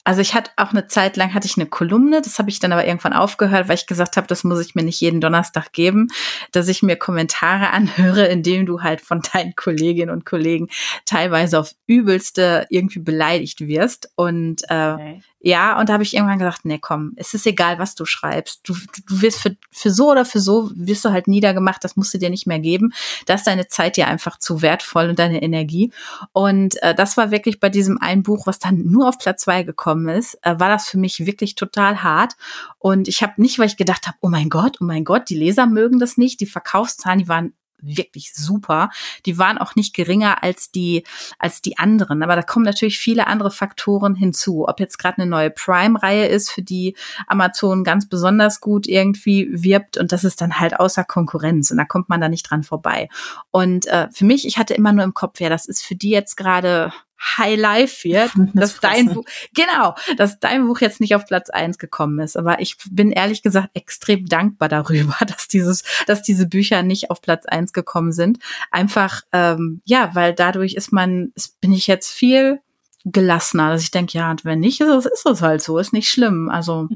[0.09, 2.73] also ich hatte auch eine Zeit lang hatte ich eine Kolumne, das habe ich dann
[2.73, 6.09] aber irgendwann aufgehört, weil ich gesagt habe, das muss ich mir nicht jeden Donnerstag geben,
[6.51, 10.69] dass ich mir Kommentare anhöre, indem du halt von deinen Kolleginnen und Kollegen
[11.05, 15.23] teilweise auf übelste irgendwie beleidigt wirst und äh, okay.
[15.41, 18.61] Ja, und da habe ich irgendwann gesagt, nee, komm, es ist egal, was du schreibst.
[18.69, 18.75] Du,
[19.07, 22.19] du wirst für, für so oder für so wirst du halt niedergemacht, das musst du
[22.19, 22.93] dir nicht mehr geben.
[23.27, 25.93] Da ist deine Zeit dir einfach zu wertvoll und deine Energie.
[26.33, 29.63] Und äh, das war wirklich bei diesem einen Buch, was dann nur auf Platz zwei
[29.63, 32.35] gekommen ist, äh, war das für mich wirklich total hart.
[32.79, 35.39] Und ich habe nicht, weil ich gedacht habe, oh mein Gott, oh mein Gott, die
[35.39, 38.91] Leser mögen das nicht, die Verkaufszahlen, die waren wirklich super.
[39.27, 41.05] Die waren auch nicht geringer als die
[41.39, 44.67] als die anderen, aber da kommen natürlich viele andere Faktoren hinzu.
[44.69, 49.97] Ob jetzt gerade eine neue Prime-Reihe ist, für die Amazon ganz besonders gut irgendwie wirbt
[49.97, 53.09] und das ist dann halt außer Konkurrenz und da kommt man da nicht dran vorbei.
[53.51, 56.11] Und äh, für mich, ich hatte immer nur im Kopf, ja, das ist für die
[56.11, 61.27] jetzt gerade High Life wird, dass dein Buch, genau, dass dein Buch jetzt nicht auf
[61.27, 62.37] Platz eins gekommen ist.
[62.37, 67.21] Aber ich bin ehrlich gesagt extrem dankbar darüber, dass dieses, dass diese Bücher nicht auf
[67.21, 68.39] Platz eins gekommen sind.
[68.71, 72.61] Einfach, ähm, ja, weil dadurch ist man, bin ich jetzt viel
[73.05, 75.93] gelassener, dass ich denke, ja, und wenn nicht, ist es, ist es halt so, ist
[75.93, 76.49] nicht schlimm.
[76.49, 76.89] Also,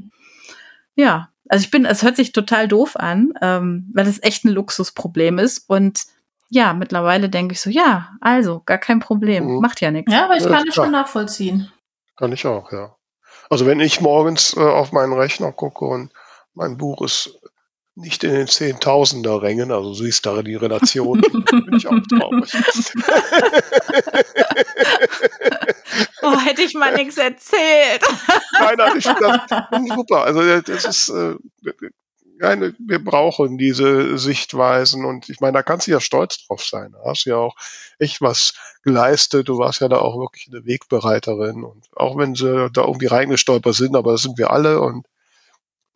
[0.95, 1.29] ja.
[1.49, 5.39] Also ich bin, es hört sich total doof an, ähm, weil es echt ein Luxusproblem
[5.39, 6.05] ist und
[6.53, 9.59] ja, mittlerweile denke ich so, ja, also, gar kein Problem, mhm.
[9.59, 10.13] macht ja nichts.
[10.13, 11.71] Ja, aber ich kann es schon nachvollziehen.
[12.15, 12.95] Kann ich auch, ja.
[13.49, 16.11] Also wenn ich morgens äh, auf meinen Rechner gucke und
[16.53, 17.39] mein Buch ist
[17.95, 22.53] nicht in den Zehntausender Rängen, also siehst du die Relation, bin ich auch traurig.
[26.21, 28.03] oh, hätte ich mal nichts erzählt.
[28.59, 30.23] Nein, nein, ich finde das super.
[30.23, 31.35] Also das ist, äh,
[32.43, 36.91] Nein, wir brauchen diese Sichtweisen und ich meine, da kannst du ja stolz drauf sein.
[36.91, 37.55] Da hast du ja auch
[37.99, 39.47] echt was geleistet.
[39.47, 43.75] Du warst ja da auch wirklich eine Wegbereiterin und auch wenn sie da irgendwie reingestolpert
[43.75, 45.07] sind, aber das sind wir alle und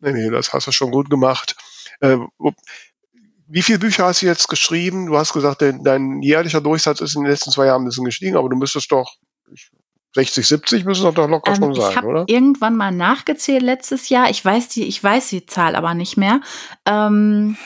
[0.00, 1.54] nee, nee, das hast du schon gut gemacht.
[2.00, 2.16] Äh,
[3.46, 5.04] wie viele Bücher hast du jetzt geschrieben?
[5.04, 8.06] Du hast gesagt, dein, dein jährlicher Durchsatz ist in den letzten zwei Jahren ein bisschen
[8.06, 9.16] gestiegen, aber du müsstest doch,
[9.52, 9.70] ich
[10.14, 12.24] 60, 70 müssen das doch locker ähm, schon sein, ich oder?
[12.26, 14.30] Irgendwann mal nachgezählt letztes Jahr.
[14.30, 16.40] Ich weiß die, ich weiß die Zahl aber nicht mehr.
[16.86, 17.56] Ähm,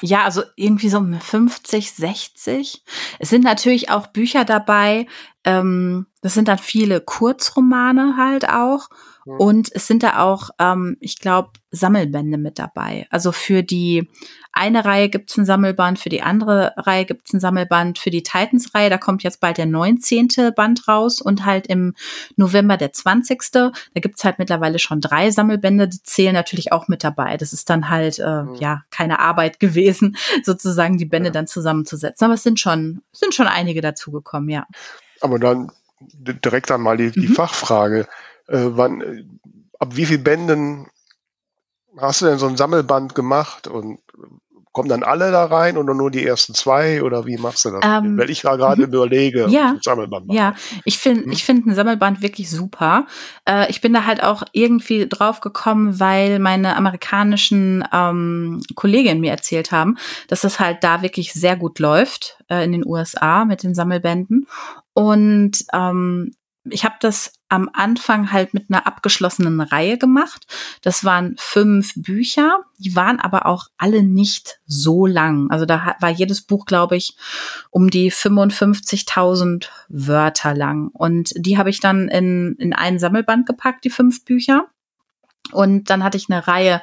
[0.00, 2.82] ja, also irgendwie so 50, 60.
[3.18, 5.06] Es sind natürlich auch Bücher dabei.
[5.44, 8.88] Ähm, das sind dann viele Kurzromane halt auch.
[9.38, 13.06] Und es sind da auch, ähm, ich glaube, Sammelbände mit dabei.
[13.10, 14.08] Also für die
[14.52, 18.10] eine Reihe gibt es ein Sammelband, für die andere Reihe gibt es ein Sammelband, für
[18.10, 20.28] die Titans-Reihe, da kommt jetzt bald der 19.
[20.56, 21.94] Band raus und halt im
[22.36, 23.40] November der 20.
[23.52, 27.36] Da gibt es halt mittlerweile schon drei Sammelbände, die zählen natürlich auch mit dabei.
[27.36, 28.54] Das ist dann halt äh, mhm.
[28.56, 31.32] ja keine Arbeit gewesen, sozusagen die Bände ja.
[31.32, 32.24] dann zusammenzusetzen.
[32.24, 34.66] Aber es sind schon, sind schon einige dazugekommen, ja.
[35.20, 35.70] Aber dann
[36.12, 37.34] direkt einmal die, die mhm.
[37.34, 38.06] Fachfrage
[38.50, 39.24] äh, wann, äh,
[39.78, 40.88] ab wie viel Bänden
[41.96, 44.00] hast du denn so ein Sammelband gemacht und
[44.72, 47.80] kommen dann alle da rein oder nur die ersten zwei oder wie machst du das?
[47.82, 48.94] Ähm, Weil ich da gerade mhm.
[48.94, 50.36] überlege, ja, Sammelband mache.
[50.36, 50.54] Ja,
[50.84, 51.32] ich finde hm?
[51.32, 53.06] ich finde ein Sammelband wirklich super.
[53.48, 59.32] Äh, ich bin da halt auch irgendwie drauf gekommen, weil meine amerikanischen ähm, Kolleginnen mir
[59.32, 59.98] erzählt haben,
[60.28, 64.46] dass das halt da wirklich sehr gut läuft äh, in den USA mit den Sammelbänden.
[65.00, 66.32] Und ähm,
[66.68, 70.46] ich habe das am Anfang halt mit einer abgeschlossenen Reihe gemacht.
[70.82, 75.50] Das waren fünf Bücher, die waren aber auch alle nicht so lang.
[75.50, 77.16] Also da war jedes Buch, glaube ich,
[77.70, 80.88] um die 55.000 Wörter lang.
[80.88, 84.66] Und die habe ich dann in, in einen Sammelband gepackt, die fünf Bücher.
[85.52, 86.82] Und dann hatte ich eine Reihe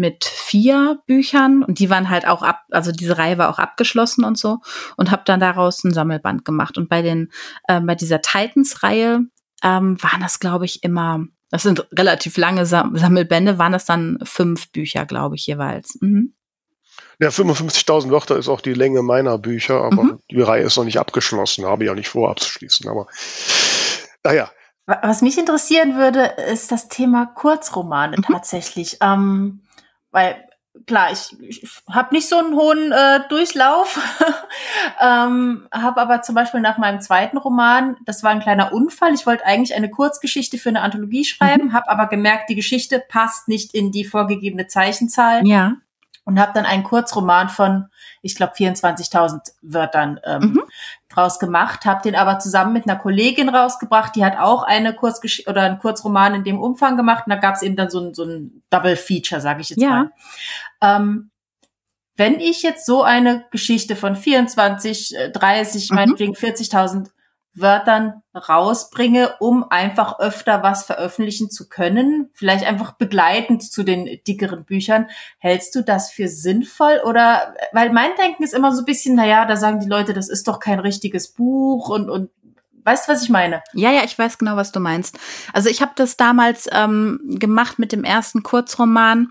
[0.00, 4.24] mit vier Büchern und die waren halt auch ab, also diese Reihe war auch abgeschlossen
[4.24, 4.58] und so
[4.96, 6.78] und habe dann daraus ein Sammelband gemacht.
[6.78, 7.30] Und bei den,
[7.68, 9.20] äh, bei dieser Titans-Reihe
[9.62, 14.18] ähm, waren das, glaube ich, immer, das sind relativ lange Sam Sammelbände, waren das dann
[14.24, 15.98] fünf Bücher, glaube ich, jeweils.
[16.00, 16.34] Mhm.
[17.20, 20.20] Ja, 55.000 Wörter ist auch die Länge meiner Bücher, aber mhm.
[20.30, 22.88] die Reihe ist noch nicht abgeschlossen, habe ich auch nicht vor abzuschließen.
[22.88, 23.06] Aber
[24.24, 24.50] naja.
[24.86, 28.22] Was mich interessieren würde, ist das Thema Kurzromane mhm.
[28.22, 28.96] tatsächlich.
[29.02, 29.60] Ähm,
[30.10, 30.44] weil
[30.86, 33.98] klar, ich, ich habe nicht so einen hohen äh, Durchlauf,
[35.00, 39.26] ähm, habe aber zum Beispiel nach meinem zweiten Roman, das war ein kleiner Unfall, ich
[39.26, 41.72] wollte eigentlich eine Kurzgeschichte für eine Anthologie schreiben, mhm.
[41.72, 45.46] habe aber gemerkt, die Geschichte passt nicht in die vorgegebene Zeichenzahl.
[45.46, 45.74] Ja.
[46.24, 47.86] Und habe dann einen Kurzroman von,
[48.22, 50.62] ich glaube, 24.000 Wörtern ähm, mhm.
[51.10, 55.42] Draus gemacht, habe den aber zusammen mit einer Kollegin rausgebracht, die hat auch eine Kurzgesch
[55.48, 58.14] oder einen Kurzroman in dem Umfang gemacht und da gab es eben dann so ein,
[58.14, 59.90] so ein Double Feature, sage ich jetzt Ja.
[59.90, 60.10] mal.
[60.80, 61.30] Ähm,
[62.16, 65.94] wenn ich jetzt so eine Geschichte von 24, äh, 30, Mhm.
[65.96, 67.08] meinetwegen 40.000
[67.54, 74.64] Wörtern rausbringe, um einfach öfter was veröffentlichen zu können, vielleicht einfach begleitend zu den dickeren
[74.64, 79.16] Büchern, hältst du das für sinnvoll oder, weil mein Denken ist immer so ein bisschen,
[79.16, 82.30] naja, da sagen die Leute, das ist doch kein richtiges Buch und, und,
[82.84, 83.62] weißt du, was ich meine?
[83.74, 85.18] Ja, ja, ich weiß genau, was du meinst.
[85.52, 89.28] Also ich habe das damals ähm, gemacht mit dem ersten Kurzroman.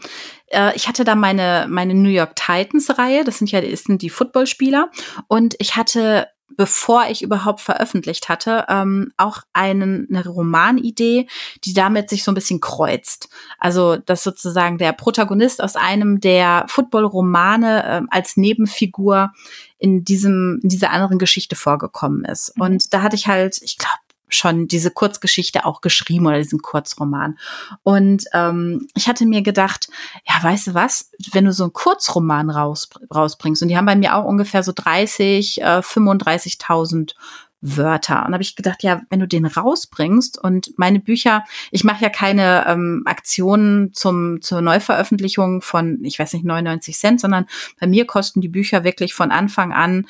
[0.47, 4.09] Äh, ich hatte da meine, meine New York Titans-Reihe, das sind ja das sind die
[4.09, 4.91] Footballspieler.
[5.27, 6.27] Und ich hatte,
[6.57, 11.27] bevor ich überhaupt veröffentlicht hatte, ähm, auch einen, eine Romanidee,
[11.63, 13.29] die damit sich so ein bisschen kreuzt.
[13.59, 19.31] Also, dass sozusagen der Protagonist aus einem der Football-Romane ähm, als Nebenfigur
[19.77, 22.55] in diesem, in dieser anderen Geschichte vorgekommen ist.
[22.57, 22.63] Mhm.
[22.63, 23.99] Und da hatte ich halt, ich glaube,
[24.29, 27.37] schon diese Kurzgeschichte auch geschrieben oder diesen Kurzroman.
[27.83, 29.89] Und ähm, ich hatte mir gedacht,
[30.27, 33.95] ja, weißt du was, wenn du so einen Kurzroman raus, rausbringst, und die haben bei
[33.95, 37.13] mir auch ungefähr so 30, äh, 35.000
[37.61, 38.25] Wörter.
[38.25, 42.09] Und habe ich gedacht, ja, wenn du den rausbringst und meine Bücher, ich mache ja
[42.09, 47.47] keine ähm, Aktionen zum zur Neuveröffentlichung von, ich weiß nicht, 99 Cent, sondern
[47.79, 50.07] bei mir kosten die Bücher wirklich von Anfang an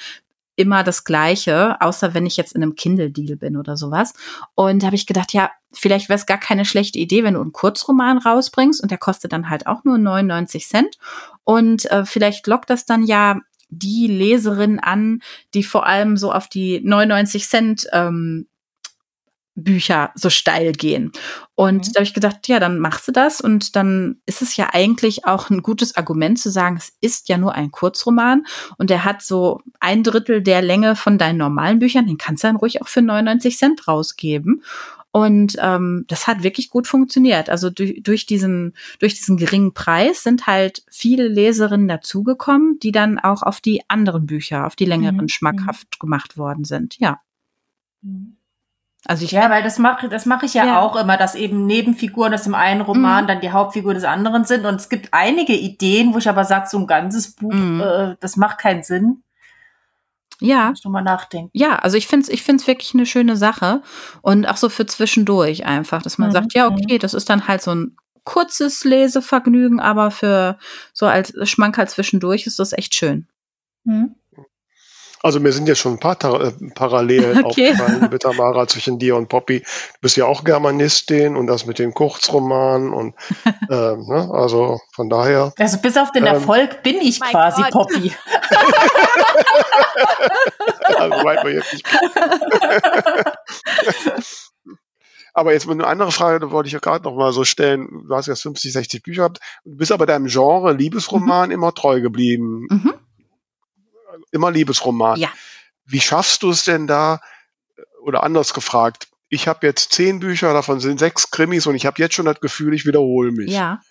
[0.60, 4.14] immer das Gleiche, außer wenn ich jetzt in einem Kindle-Deal bin oder sowas.
[4.56, 7.42] Und da habe ich gedacht, ja, vielleicht wäre es gar keine schlechte Idee, wenn du
[7.42, 10.98] einen Kurzroman rausbringst und der kostet dann halt auch nur 99 Cent.
[11.46, 13.40] Und äh, vielleicht lockt das dann ja
[13.70, 15.22] die Leserin an,
[15.54, 18.49] die vor allem so auf die 99 Cent ähm,
[19.64, 21.12] Bücher so steil gehen.
[21.56, 21.92] Und Mhm.
[21.94, 25.26] da habe ich gedacht, ja, dann machst du das und dann ist es ja eigentlich
[25.26, 28.46] auch ein gutes Argument zu sagen, es ist ja nur ein Kurzroman
[28.78, 32.48] und der hat so ein Drittel der Länge von deinen normalen Büchern, den kannst du
[32.48, 34.64] dann ruhig auch für 99 Cent rausgeben.
[35.12, 37.50] Und ähm, das hat wirklich gut funktioniert.
[37.50, 43.18] Also durch, durch, diesen, durch diesen geringen Preis sind halt viele Leserinnen dazugekommen, die dann
[43.18, 45.28] auch auf die anderen Bücher, auf die längeren Mhm.
[45.30, 47.00] schmackhaft gemacht worden sind.
[47.00, 47.20] Ja.
[49.06, 50.80] Also ich Ja, weil das mache das mache ich ja, Ja.
[50.82, 54.66] auch immer, dass eben Nebenfiguren aus dem einen Roman dann die Hauptfigur des anderen sind.
[54.66, 57.82] Und es gibt einige Ideen, wo ich aber sage, so ein ganzes Buch, Mhm.
[57.82, 59.24] äh, das macht keinen Sinn.
[60.42, 61.50] ja, Muss mal nachdenken.
[61.54, 63.82] Ja, also ich finde es ich find's wirklich eine schöne Sache
[64.22, 67.48] und auch so für zwischendurch einfach, dass man Mhm, sagt, ja, okay, das ist dann
[67.48, 70.58] halt so ein kurzes Lesevergnügen, aber für
[70.94, 73.28] so als Schmankerl zwischendurch ist das echt schön.
[73.86, 74.16] Mhm.
[75.22, 77.72] Also mir sind jetzt schon ein paar Ta äh, Parallelen Okay.
[77.72, 79.60] aufgefallen, liebe Tamara, zwischen dir und Poppy.
[79.60, 83.16] Du bist ja auch Germanistin und das mit den Kurzromanen und
[83.70, 85.54] ähm, ne, also von daher.
[85.58, 87.72] Also bis auf den Ähm, Erfolg bin ich quasi Gott.
[87.72, 88.14] Poppy.
[90.98, 91.86] Also weit wir jetzt nicht.
[95.34, 97.88] Aber jetzt eine andere Frage, da wollte ich ja gerade noch mal so stellen.
[98.08, 102.02] Du hast jetzt 50, 60 Bücher gehabt, du bist aber deinem Genre Liebesroman immer treu
[102.02, 102.66] geblieben.
[102.70, 102.94] Mhm.
[104.32, 105.20] Immer Liebesroman.
[105.20, 105.30] Ja.
[105.86, 107.22] Wie schaffst du es denn da,
[108.04, 112.02] oder anders gefragt, ich habe jetzt zehn Bücher, davon sind sechs Krimis und ich habe
[112.02, 113.52] jetzt schon das Gefühl, ich wiederhole mich.
[113.52, 113.82] Ja.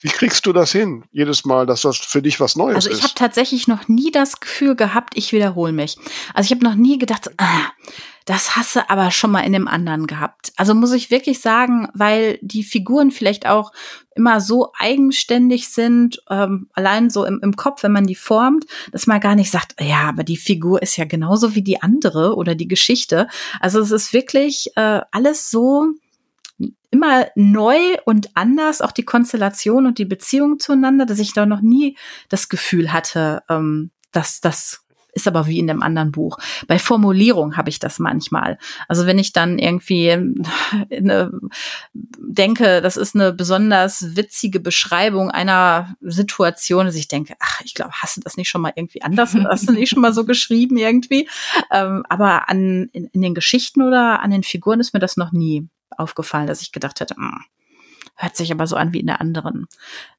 [0.00, 2.98] Wie kriegst du das hin, jedes Mal, dass das für dich was Neues Also ich
[2.98, 3.18] habe ist?
[3.18, 5.96] tatsächlich noch nie das Gefühl gehabt, ich wiederhole mich.
[6.34, 7.72] Also ich habe noch nie gedacht, ah,
[8.24, 10.52] das hasse aber schon mal in dem anderen gehabt.
[10.56, 13.72] Also muss ich wirklich sagen, weil die Figuren vielleicht auch
[14.14, 19.06] immer so eigenständig sind, ähm, allein so im, im Kopf, wenn man die formt, dass
[19.06, 22.54] man gar nicht sagt, ja, aber die Figur ist ja genauso wie die andere oder
[22.54, 23.28] die Geschichte.
[23.60, 25.86] Also es ist wirklich äh, alles so
[26.90, 31.60] immer neu und anders, auch die Konstellation und die Beziehung zueinander, dass ich da noch
[31.60, 31.96] nie
[32.28, 34.84] das Gefühl hatte, ähm, dass das
[35.18, 36.38] ist aber wie in dem anderen Buch.
[36.66, 38.58] Bei Formulierung habe ich das manchmal.
[38.86, 41.32] Also wenn ich dann irgendwie eine,
[41.92, 47.92] denke, das ist eine besonders witzige Beschreibung einer Situation, dass ich denke, ach, ich glaube,
[47.94, 50.76] hast du das nicht schon mal irgendwie anders, hast du nicht schon mal so geschrieben
[50.76, 51.28] irgendwie?
[51.70, 55.32] Ähm, aber an, in, in den Geschichten oder an den Figuren ist mir das noch
[55.32, 57.44] nie aufgefallen, dass ich gedacht hätte, "Hm,
[58.16, 59.66] hört sich aber so an wie in der anderen.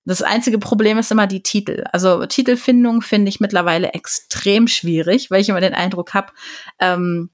[0.06, 1.84] Das einzige Problem ist immer die Titel.
[1.92, 6.32] Also Titelfindung finde ich mittlerweile extrem schwierig, weil ich immer den Eindruck habe,
[6.80, 7.30] ähm,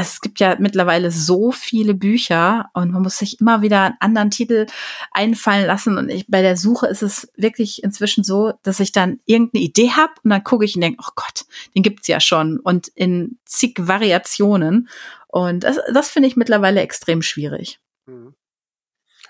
[0.00, 4.30] es gibt ja mittlerweile so viele Bücher und man muss sich immer wieder einen anderen
[4.30, 4.66] Titel
[5.10, 5.98] einfallen lassen.
[5.98, 9.90] Und ich, bei der Suche ist es wirklich inzwischen so, dass ich dann irgendeine Idee
[9.90, 13.38] habe und dann gucke ich und denke, oh Gott, den gibt's ja schon und in
[13.44, 14.88] zig Variationen.
[15.28, 17.80] Und das, das finde ich mittlerweile extrem schwierig.
[18.06, 18.34] Mhm.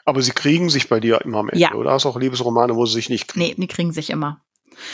[0.05, 1.74] Aber sie kriegen sich bei dir immer am Ende, Ja.
[1.74, 1.90] oder?
[1.92, 3.44] Hast auch Liebesromane, wo sie sich nicht kriegen.
[3.44, 4.42] Nee, die kriegen sich immer.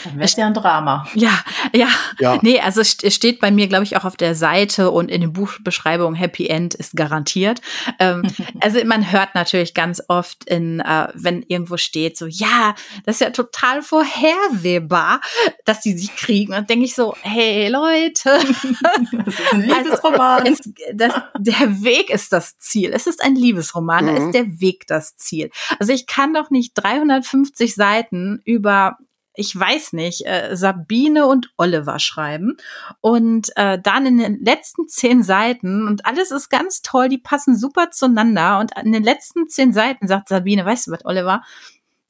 [0.03, 1.07] Dann wäre ja ein Drama.
[1.15, 1.39] Ja,
[1.73, 1.87] ja,
[2.19, 2.39] Ja.
[2.41, 5.21] Nee, also es st- steht bei mir, glaube ich, auch auf der Seite und in
[5.21, 7.61] den Buchbeschreibungen Happy End ist garantiert.
[7.99, 8.23] Ähm,
[8.61, 12.75] also man hört natürlich ganz oft in, äh, wenn irgendwo steht, so, ja,
[13.05, 15.21] das ist ja total vorhersehbar,
[15.65, 16.53] dass die sich kriegen.
[16.53, 18.39] Und denke ich so, hey Leute,
[19.25, 20.45] Das ist ein Liebesroman.
[20.45, 22.91] es, das, der Weg ist das Ziel.
[22.93, 24.17] Es ist ein Liebesroman, da Mhm.
[24.27, 25.49] ist der Weg das Ziel.
[25.79, 28.97] Also ich kann doch nicht 350 Seiten über
[29.35, 32.57] ich weiß nicht, äh, Sabine und Oliver schreiben
[33.01, 37.57] und äh, dann in den letzten zehn Seiten und alles ist ganz toll, die passen
[37.57, 41.41] super zueinander und in den letzten zehn Seiten sagt Sabine, weißt du was, Oliver?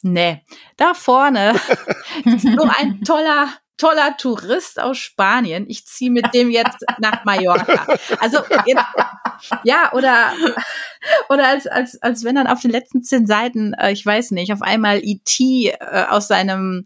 [0.01, 0.43] Nee,
[0.77, 1.55] da vorne
[2.25, 5.65] ist so ein toller, toller Tourist aus Spanien.
[5.67, 7.85] Ich ziehe mit dem jetzt nach Mallorca.
[8.19, 8.83] Also jetzt,
[9.63, 10.31] ja, oder
[11.29, 14.51] oder als als als wenn dann auf den letzten zehn Seiten, äh, ich weiß nicht,
[14.53, 15.69] auf einmal E.T.
[15.79, 16.85] Äh, aus seinem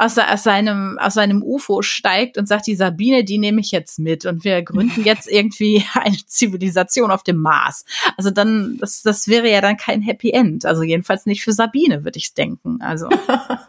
[0.00, 3.72] aus, se- aus seinem aus seinem UFO steigt und sagt, die Sabine, die nehme ich
[3.72, 7.84] jetzt mit und wir gründen jetzt irgendwie eine Zivilisation auf dem Mars.
[8.16, 10.64] Also dann das das wäre ja dann kein Happy End.
[10.66, 12.80] Also jedenfalls nicht für Sabine, würde ich denken.
[12.80, 13.08] Also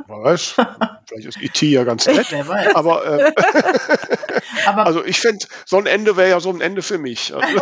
[0.07, 0.55] Weiß.
[1.09, 1.65] Vielleicht ist E.T.
[1.67, 2.27] ja ganz nett.
[2.29, 2.75] Wer weiß.
[2.75, 3.33] Aber äh,
[4.65, 7.33] Aber also ich fände, so ein Ende wäre ja so ein Ende für mich.
[7.33, 7.59] Also,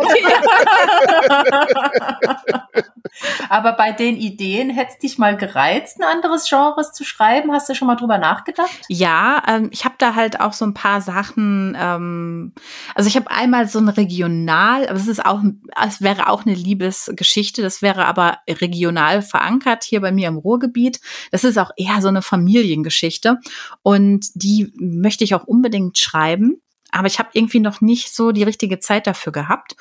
[3.48, 7.52] Aber bei den Ideen hättest dich mal gereizt, ein anderes Genres zu schreiben?
[7.52, 8.70] Hast du schon mal drüber nachgedacht?
[8.88, 11.76] Ja, ähm, ich habe da halt auch so ein paar Sachen.
[11.78, 12.52] Ähm,
[12.94, 15.40] also ich habe einmal so ein Regional, aber es ist auch,
[15.86, 17.62] es wäre auch eine Liebesgeschichte.
[17.62, 21.00] Das wäre aber regional verankert hier bei mir im Ruhrgebiet.
[21.30, 23.37] Das ist auch eher so eine Familiengeschichte
[23.82, 26.60] und die möchte ich auch unbedingt schreiben.
[26.90, 29.76] Aber ich habe irgendwie noch nicht so die richtige Zeit dafür gehabt.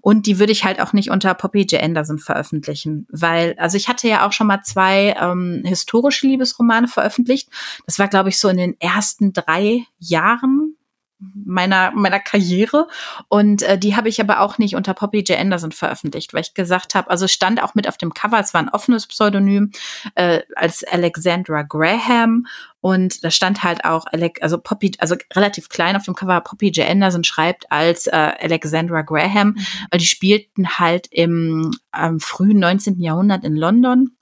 [0.00, 1.82] Und die würde ich halt auch nicht unter Poppy J.
[1.82, 3.08] Anderson veröffentlichen.
[3.10, 7.48] Weil, also ich hatte ja auch schon mal zwei ähm, historische Liebesromane veröffentlicht.
[7.86, 10.76] Das war, glaube ich, so in den ersten drei Jahren
[11.44, 12.88] meiner meiner Karriere
[13.28, 15.38] und äh, die habe ich aber auch nicht unter Poppy J.
[15.38, 18.60] Anderson veröffentlicht, weil ich gesagt habe, also stand auch mit auf dem Cover, es war
[18.60, 19.70] ein offenes Pseudonym
[20.14, 22.46] äh, als Alexandra Graham
[22.80, 26.68] und da stand halt auch Alec, also Poppy, also relativ klein auf dem Cover Poppy
[26.70, 26.88] J.
[26.88, 29.56] Anderson schreibt als äh, Alexandra Graham,
[29.90, 33.00] weil die spielten halt im ähm, frühen 19.
[33.00, 34.16] Jahrhundert in London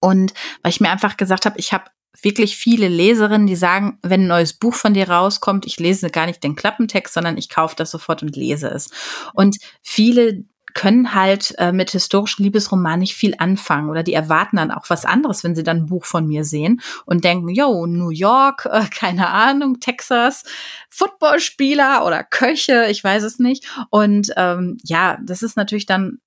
[0.00, 1.84] und weil ich mir einfach gesagt habe, ich habe
[2.22, 6.26] wirklich viele Leserinnen, die sagen, wenn ein neues Buch von dir rauskommt, ich lese gar
[6.26, 8.90] nicht den Klappentext, sondern ich kaufe das sofort und lese es.
[9.34, 10.44] Und viele
[10.74, 15.04] können halt äh, mit historischen Liebesromanen nicht viel anfangen oder die erwarten dann auch was
[15.04, 18.84] anderes, wenn sie dann ein Buch von mir sehen und denken, yo, New York, äh,
[18.90, 20.42] keine Ahnung, Texas,
[20.90, 23.64] Footballspieler oder Köche, ich weiß es nicht.
[23.90, 26.18] Und ähm, ja, das ist natürlich dann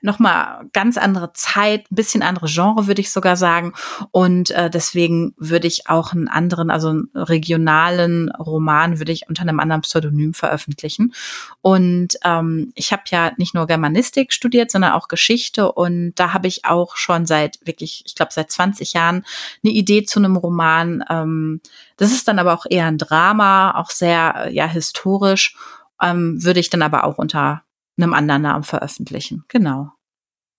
[0.00, 3.74] nochmal ganz andere Zeit, ein bisschen andere Genre, würde ich sogar sagen.
[4.10, 9.42] Und äh, deswegen würde ich auch einen anderen, also einen regionalen Roman, würde ich unter
[9.42, 11.12] einem anderen Pseudonym veröffentlichen.
[11.60, 15.70] Und ähm, ich habe ja nicht nur Germanistik studiert, sondern auch Geschichte.
[15.70, 19.24] Und da habe ich auch schon seit wirklich, ich glaube, seit 20 Jahren
[19.62, 21.04] eine Idee zu einem Roman.
[21.10, 21.60] Ähm,
[21.98, 25.56] das ist dann aber auch eher ein Drama, auch sehr ja historisch.
[26.00, 27.62] Ähm, würde ich dann aber auch unter
[27.98, 29.44] einem anderen Namen veröffentlichen.
[29.48, 29.90] Genau.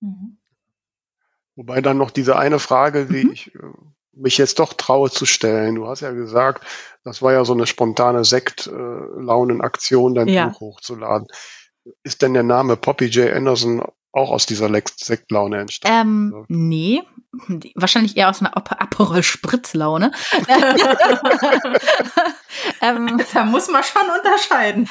[0.02, 0.38] Mhm.
[1.56, 3.32] wobei dann noch diese eine Frage, die Mhm.
[3.32, 3.60] ich äh,
[4.14, 5.76] mich jetzt doch traue zu stellen.
[5.76, 6.66] Du hast ja gesagt,
[7.04, 10.48] das war ja so eine spontane Sekt-Launenaktion, dein Ja.
[10.50, 11.28] Buch hochzuladen.
[12.04, 13.32] Ist denn der Name Poppy J.
[13.34, 13.82] Anderson
[14.18, 16.34] auch aus dieser Sektlaune entstanden?
[16.34, 17.04] Ähm, nee,
[17.48, 20.12] Die- wahrscheinlich eher aus einer Ap- Aperol Spritzlaune.
[22.82, 24.90] ähm, Da muss man schon unterscheiden.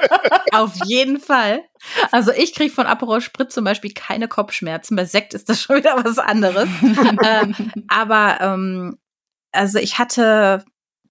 [0.52, 1.62] auf jeden Fall.
[2.10, 4.96] Also ich kriege von Aperol Spritz zum Beispiel keine Kopfschmerzen.
[4.96, 6.68] Bei Sekt ist das schon wieder was anderes.
[7.24, 7.54] ähm,
[7.88, 8.98] aber ähm,
[9.52, 10.64] also ich hatte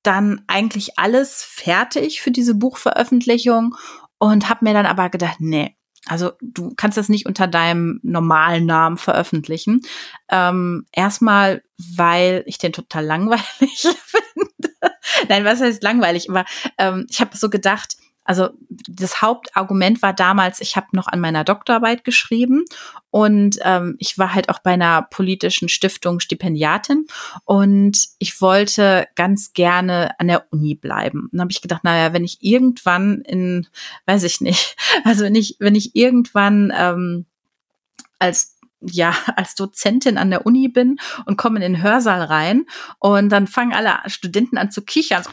[0.04, 3.76] dann eigentlich alles fertig für diese Buchveröffentlichung
[4.18, 5.76] und habe mir dann aber gedacht, nee,
[6.08, 9.82] also du kannst das nicht unter deinem normalen Namen veröffentlichen.
[10.30, 11.64] Ähm, erstmal,
[11.96, 13.44] weil ich den total langweilig
[14.06, 14.76] finde.
[15.30, 16.30] Nein, was heißt langweilig?
[16.30, 16.46] Aber
[16.78, 21.44] ähm, ich habe so gedacht, also das Hauptargument war damals, ich habe noch an meiner
[21.44, 22.66] Doktorarbeit geschrieben
[23.10, 27.08] und ähm, ich war halt auch bei einer politischen Stiftung Stipendiatin
[27.46, 31.24] und ich wollte ganz gerne an der Uni bleiben.
[31.24, 33.68] Und dann habe ich gedacht, naja, wenn ich irgendwann in,
[34.06, 37.26] weiß ich nicht, also wenn ich, wenn ich irgendwann ähm,
[38.20, 42.66] als ja, als Dozentin an der Uni bin und komme in den Hörsaal rein
[43.00, 45.24] und dann fangen alle Studenten an zu kichern.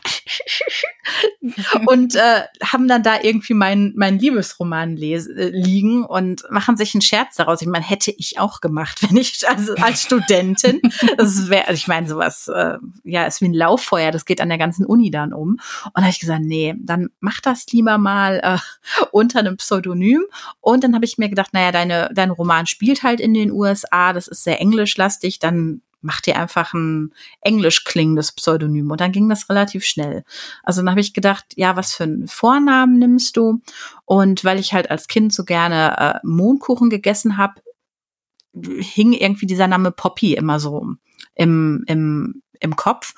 [1.41, 1.78] So.
[1.86, 2.43] und äh,
[2.73, 7.37] haben dann da irgendwie mein, mein Liebesroman les äh, liegen und machen sich einen Scherz
[7.37, 7.62] daraus.
[7.62, 10.81] Ich meine, hätte ich auch gemacht, wenn ich also als Studentin,
[11.16, 14.59] das wäre, ich meine, sowas, äh, ja, ist wie ein Lauffeuer, das geht an der
[14.59, 15.59] ganzen Uni dann um.
[15.85, 18.59] Und da habe ich gesagt, nee, dann mach das lieber mal äh,
[19.12, 20.25] unter einem Pseudonym.
[20.61, 24.12] Und dann habe ich mir gedacht, naja, deine, dein Roman spielt halt in den USA,
[24.12, 28.90] das ist sehr englischlastig, dann mach dir einfach ein englisch klingendes Pseudonym.
[28.90, 30.24] Und dann ging das relativ schnell.
[30.62, 33.61] Also dann habe ich gedacht, ja, was für einen Vornamen nimmst du?
[34.05, 37.61] Und weil ich halt als Kind so gerne äh, Mondkuchen gegessen habe,
[38.55, 40.94] hing irgendwie dieser Name Poppy immer so
[41.34, 43.14] im, im, im Kopf.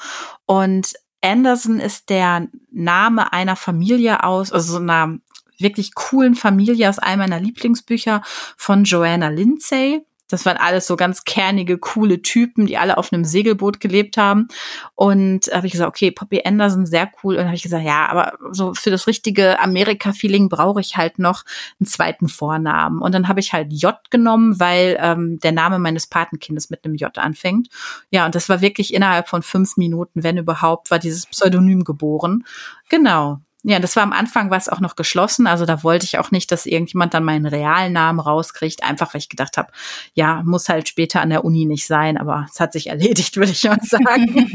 [0.46, 5.18] Und Anderson ist der Name einer Familie aus, also so einer
[5.58, 8.22] wirklich coolen Familie aus einem meiner Lieblingsbücher
[8.56, 10.04] von Joanna Lindsay.
[10.30, 14.48] Das waren alles so ganz kernige, coole Typen, die alle auf einem Segelboot gelebt haben.
[14.94, 17.36] Und habe ich gesagt, okay, Poppy Anderson, sehr cool.
[17.36, 21.44] Und habe ich gesagt, ja, aber so für das richtige Amerika-Feeling brauche ich halt noch
[21.80, 23.00] einen zweiten Vornamen.
[23.00, 26.94] Und dann habe ich halt J genommen, weil ähm, der Name meines Patenkindes mit einem
[26.94, 27.68] J anfängt.
[28.10, 32.44] Ja, und das war wirklich innerhalb von fünf Minuten, wenn überhaupt, war dieses Pseudonym geboren.
[32.88, 33.40] Genau.
[33.62, 36.30] Ja, das war am Anfang war es auch noch geschlossen, also da wollte ich auch
[36.30, 39.70] nicht, dass irgendjemand dann meinen realen Namen rauskriegt, einfach weil ich gedacht habe,
[40.14, 43.52] ja, muss halt später an der Uni nicht sein, aber es hat sich erledigt, würde
[43.52, 44.50] ich mal sagen.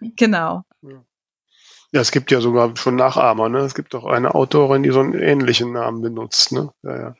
[0.16, 0.64] genau.
[1.92, 3.60] Ja, es gibt ja sogar schon Nachahmer, ne?
[3.60, 6.70] Es gibt auch eine Autorin, die so einen ähnlichen Namen benutzt, ne?
[6.82, 7.14] Ja, ja.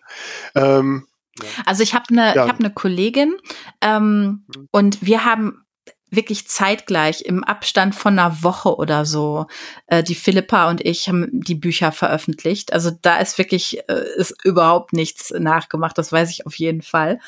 [0.54, 1.06] Ähm,
[1.40, 1.48] ja.
[1.64, 2.44] Also ich habe eine, ja.
[2.44, 3.36] ich habe eine Kollegin
[3.80, 4.68] ähm, mhm.
[4.70, 5.65] und wir haben
[6.10, 9.46] wirklich zeitgleich im Abstand von einer Woche oder so.
[9.86, 12.72] Äh, die Philippa und ich haben die Bücher veröffentlicht.
[12.72, 15.98] Also da ist wirklich äh, ist überhaupt nichts nachgemacht.
[15.98, 17.18] Das weiß ich auf jeden Fall.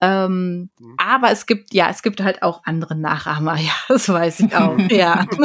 [0.00, 0.94] Ähm, mhm.
[0.98, 3.58] Aber es gibt ja, es gibt halt auch andere Nachahmer.
[3.68, 4.78] Ja, das weiß ich auch.
[4.90, 5.26] ja.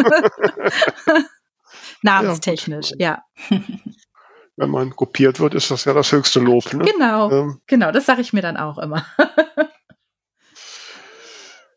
[2.03, 3.23] Namenstechnisch, ja.
[3.49, 3.59] ja.
[4.55, 6.71] Wenn man kopiert wird, ist das ja das höchste Lob.
[6.73, 6.85] Ne?
[6.85, 7.61] Genau, ähm.
[7.65, 7.91] genau.
[7.91, 9.03] Das sage ich mir dann auch immer.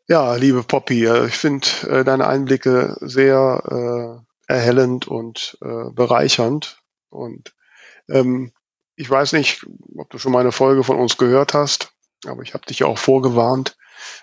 [0.08, 6.80] Ja, liebe Poppy, äh, ich finde äh, deine Einblicke sehr äh, erhellend und äh, bereichernd.
[7.10, 7.54] Und
[8.08, 8.52] ähm,
[8.94, 11.92] ich weiß nicht, ob du schon mal eine Folge von uns gehört hast,
[12.24, 13.76] aber ich habe dich ja auch vorgewarnt.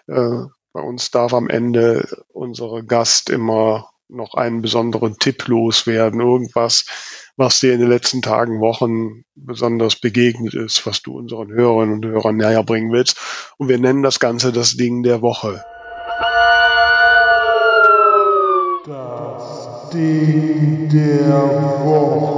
[0.08, 6.86] Äh, bei uns darf am Ende unsere Gast immer noch einen besonderen Tipp loswerden, irgendwas,
[7.36, 12.06] was dir in den letzten Tagen, Wochen besonders begegnet ist, was du unseren Hörerinnen und
[12.06, 13.20] Hörern näher bringen willst.
[13.58, 15.64] Und wir nennen das Ganze das Ding der Woche.
[19.94, 22.33] Das Ding der Woche.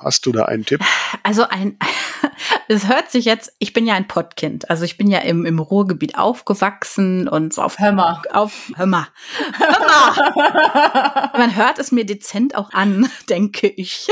[0.00, 0.80] Hast du da einen Tipp?
[1.24, 1.76] Also ein,
[2.68, 5.58] es hört sich jetzt, ich bin ja ein Pottkind, also ich bin ja im, im
[5.58, 8.22] Ruhrgebiet aufgewachsen und so auf Hömmer.
[8.32, 9.08] Auf Hömmer.
[9.58, 11.32] Hömmer.
[11.36, 14.06] Man hört es mir dezent auch an, denke ich.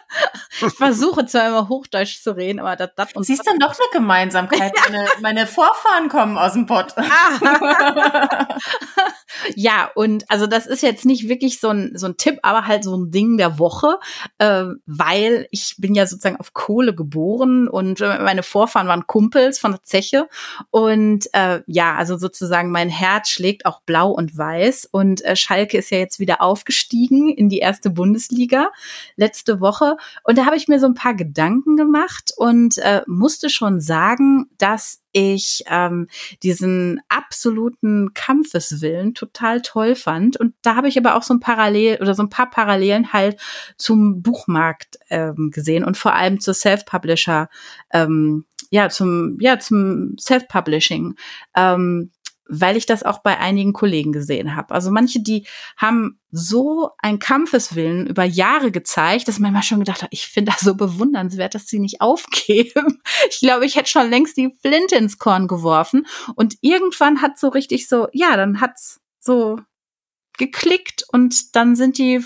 [0.60, 3.88] ich versuche zwar immer Hochdeutsch zu reden, aber das, das und Siehst du doch eine
[3.92, 4.74] Gemeinsamkeit?
[4.88, 6.94] Meine, meine Vorfahren kommen aus dem Pott.
[9.54, 12.84] ja, und also das ist jetzt nicht wirklich so ein, so ein Tipp, aber halt
[12.84, 13.98] so ein Ding der Woche,
[14.38, 19.58] äh, weil ich bin ja sozusagen auf Kohle geboren und äh, meine Vorfahren waren Kumpels
[19.58, 20.28] von der Zeche.
[20.70, 24.88] Und äh, ja, also sozusagen mein Herz schlägt auch blau und weiß.
[24.90, 28.70] Und äh, Schalke ist ja jetzt wieder aufgestiegen in die erste Bundesliga
[29.16, 29.96] letzte Woche.
[30.24, 34.46] Und da habe ich mir so ein paar Gedanken gemacht und äh, musste schon sagen,
[34.58, 36.08] dass ich ähm,
[36.42, 40.36] diesen absoluten Kampfeswillen total toll fand.
[40.36, 43.40] Und da habe ich aber auch so ein Parallel oder so ein paar Parallelen halt
[43.76, 47.48] zum Buchmarkt ähm, gesehen und vor allem zur Self-Publisher,
[47.92, 51.14] ähm, ja, zum, ja, zum Self-Publishing.
[51.54, 52.10] Ähm,
[52.48, 54.74] weil ich das auch bei einigen Kollegen gesehen habe.
[54.74, 60.02] Also manche, die haben so einen Kampfeswillen über Jahre gezeigt, dass man mal schon gedacht
[60.02, 63.00] hat, ich finde das so bewundernswert, dass sie nicht aufgeben.
[63.30, 66.06] Ich glaube, ich hätte schon längst die Flinte ins Korn geworfen.
[66.34, 69.58] Und irgendwann hat so richtig so, ja, dann hat's so
[70.38, 72.24] geklickt und dann sind die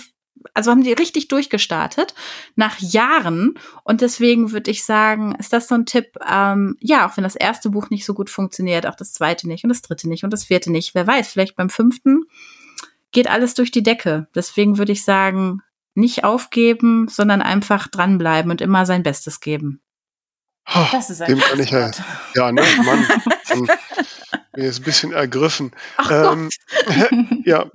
[0.53, 2.13] also haben die richtig durchgestartet
[2.55, 3.55] nach Jahren.
[3.83, 7.35] Und deswegen würde ich sagen, ist das so ein Tipp, ähm, ja, auch wenn das
[7.35, 10.31] erste Buch nicht so gut funktioniert, auch das zweite nicht und das dritte nicht und
[10.31, 10.95] das vierte nicht.
[10.95, 12.25] Wer weiß, vielleicht beim fünften
[13.11, 14.27] geht alles durch die Decke.
[14.35, 15.61] Deswegen würde ich sagen,
[15.95, 19.81] nicht aufgeben, sondern einfach dranbleiben und immer sein Bestes geben.
[20.91, 21.91] Das ist ein Dem kann ich ja,
[22.35, 23.07] ja, ne, Mann,
[24.53, 25.71] bin jetzt ein bisschen ergriffen.
[26.11, 26.49] Ähm,
[27.45, 27.71] ja,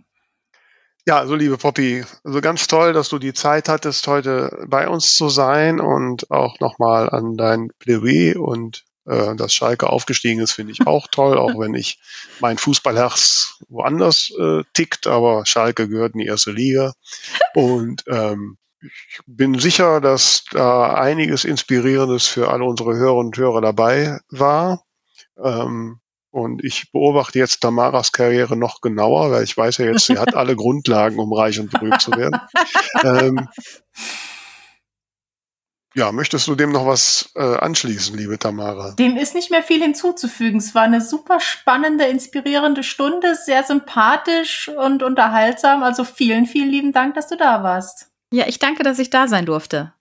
[1.06, 5.16] ja, also liebe Poppy, also ganz toll, dass du die Zeit hattest, heute bei uns
[5.16, 10.72] zu sein und auch nochmal an dein Plädoyer und Äh, dass Schalke aufgestiegen ist, finde
[10.72, 11.98] ich auch toll, auch wenn ich
[12.38, 16.92] mein Fußballherz woanders äh, tickt, aber Schalke gehört in die erste Liga.
[17.54, 23.60] Und ähm, ich bin sicher, dass da einiges Inspirierendes für alle unsere Hörer und Hörer
[23.60, 24.84] dabei war.
[25.42, 25.98] Ähm,
[26.32, 30.34] und ich beobachte jetzt Tamaras Karriere noch genauer, weil ich weiß ja jetzt, sie hat
[30.34, 32.40] alle Grundlagen, um reich und berühmt zu werden.
[33.04, 33.48] ähm,
[35.94, 38.92] ja, möchtest du dem noch was äh, anschließen, liebe Tamara?
[38.92, 40.58] Dem ist nicht mehr viel hinzuzufügen.
[40.58, 45.82] Es war eine super spannende, inspirierende Stunde, sehr sympathisch und unterhaltsam.
[45.82, 48.10] Also vielen, vielen lieben Dank, dass du da warst.
[48.32, 49.92] Ja, ich danke, dass ich da sein durfte.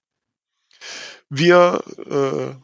[1.29, 2.55] Wir äh,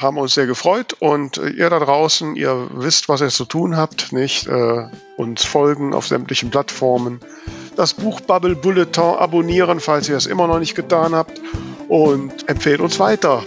[0.00, 3.76] haben uns sehr gefreut und äh, ihr da draußen, ihr wisst, was ihr zu tun
[3.76, 4.46] habt, nicht?
[4.46, 4.86] Äh,
[5.16, 7.20] uns folgen auf sämtlichen Plattformen,
[7.76, 11.40] das Buch Bubble Bulletin abonnieren, falls ihr es immer noch nicht getan habt
[11.88, 13.42] und empfehlt uns weiter.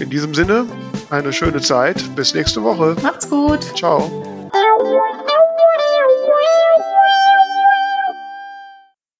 [0.00, 0.66] In diesem Sinne,
[1.10, 2.02] eine schöne Zeit.
[2.16, 2.96] Bis nächste Woche.
[3.02, 3.60] Macht's gut.
[3.76, 4.50] Ciao.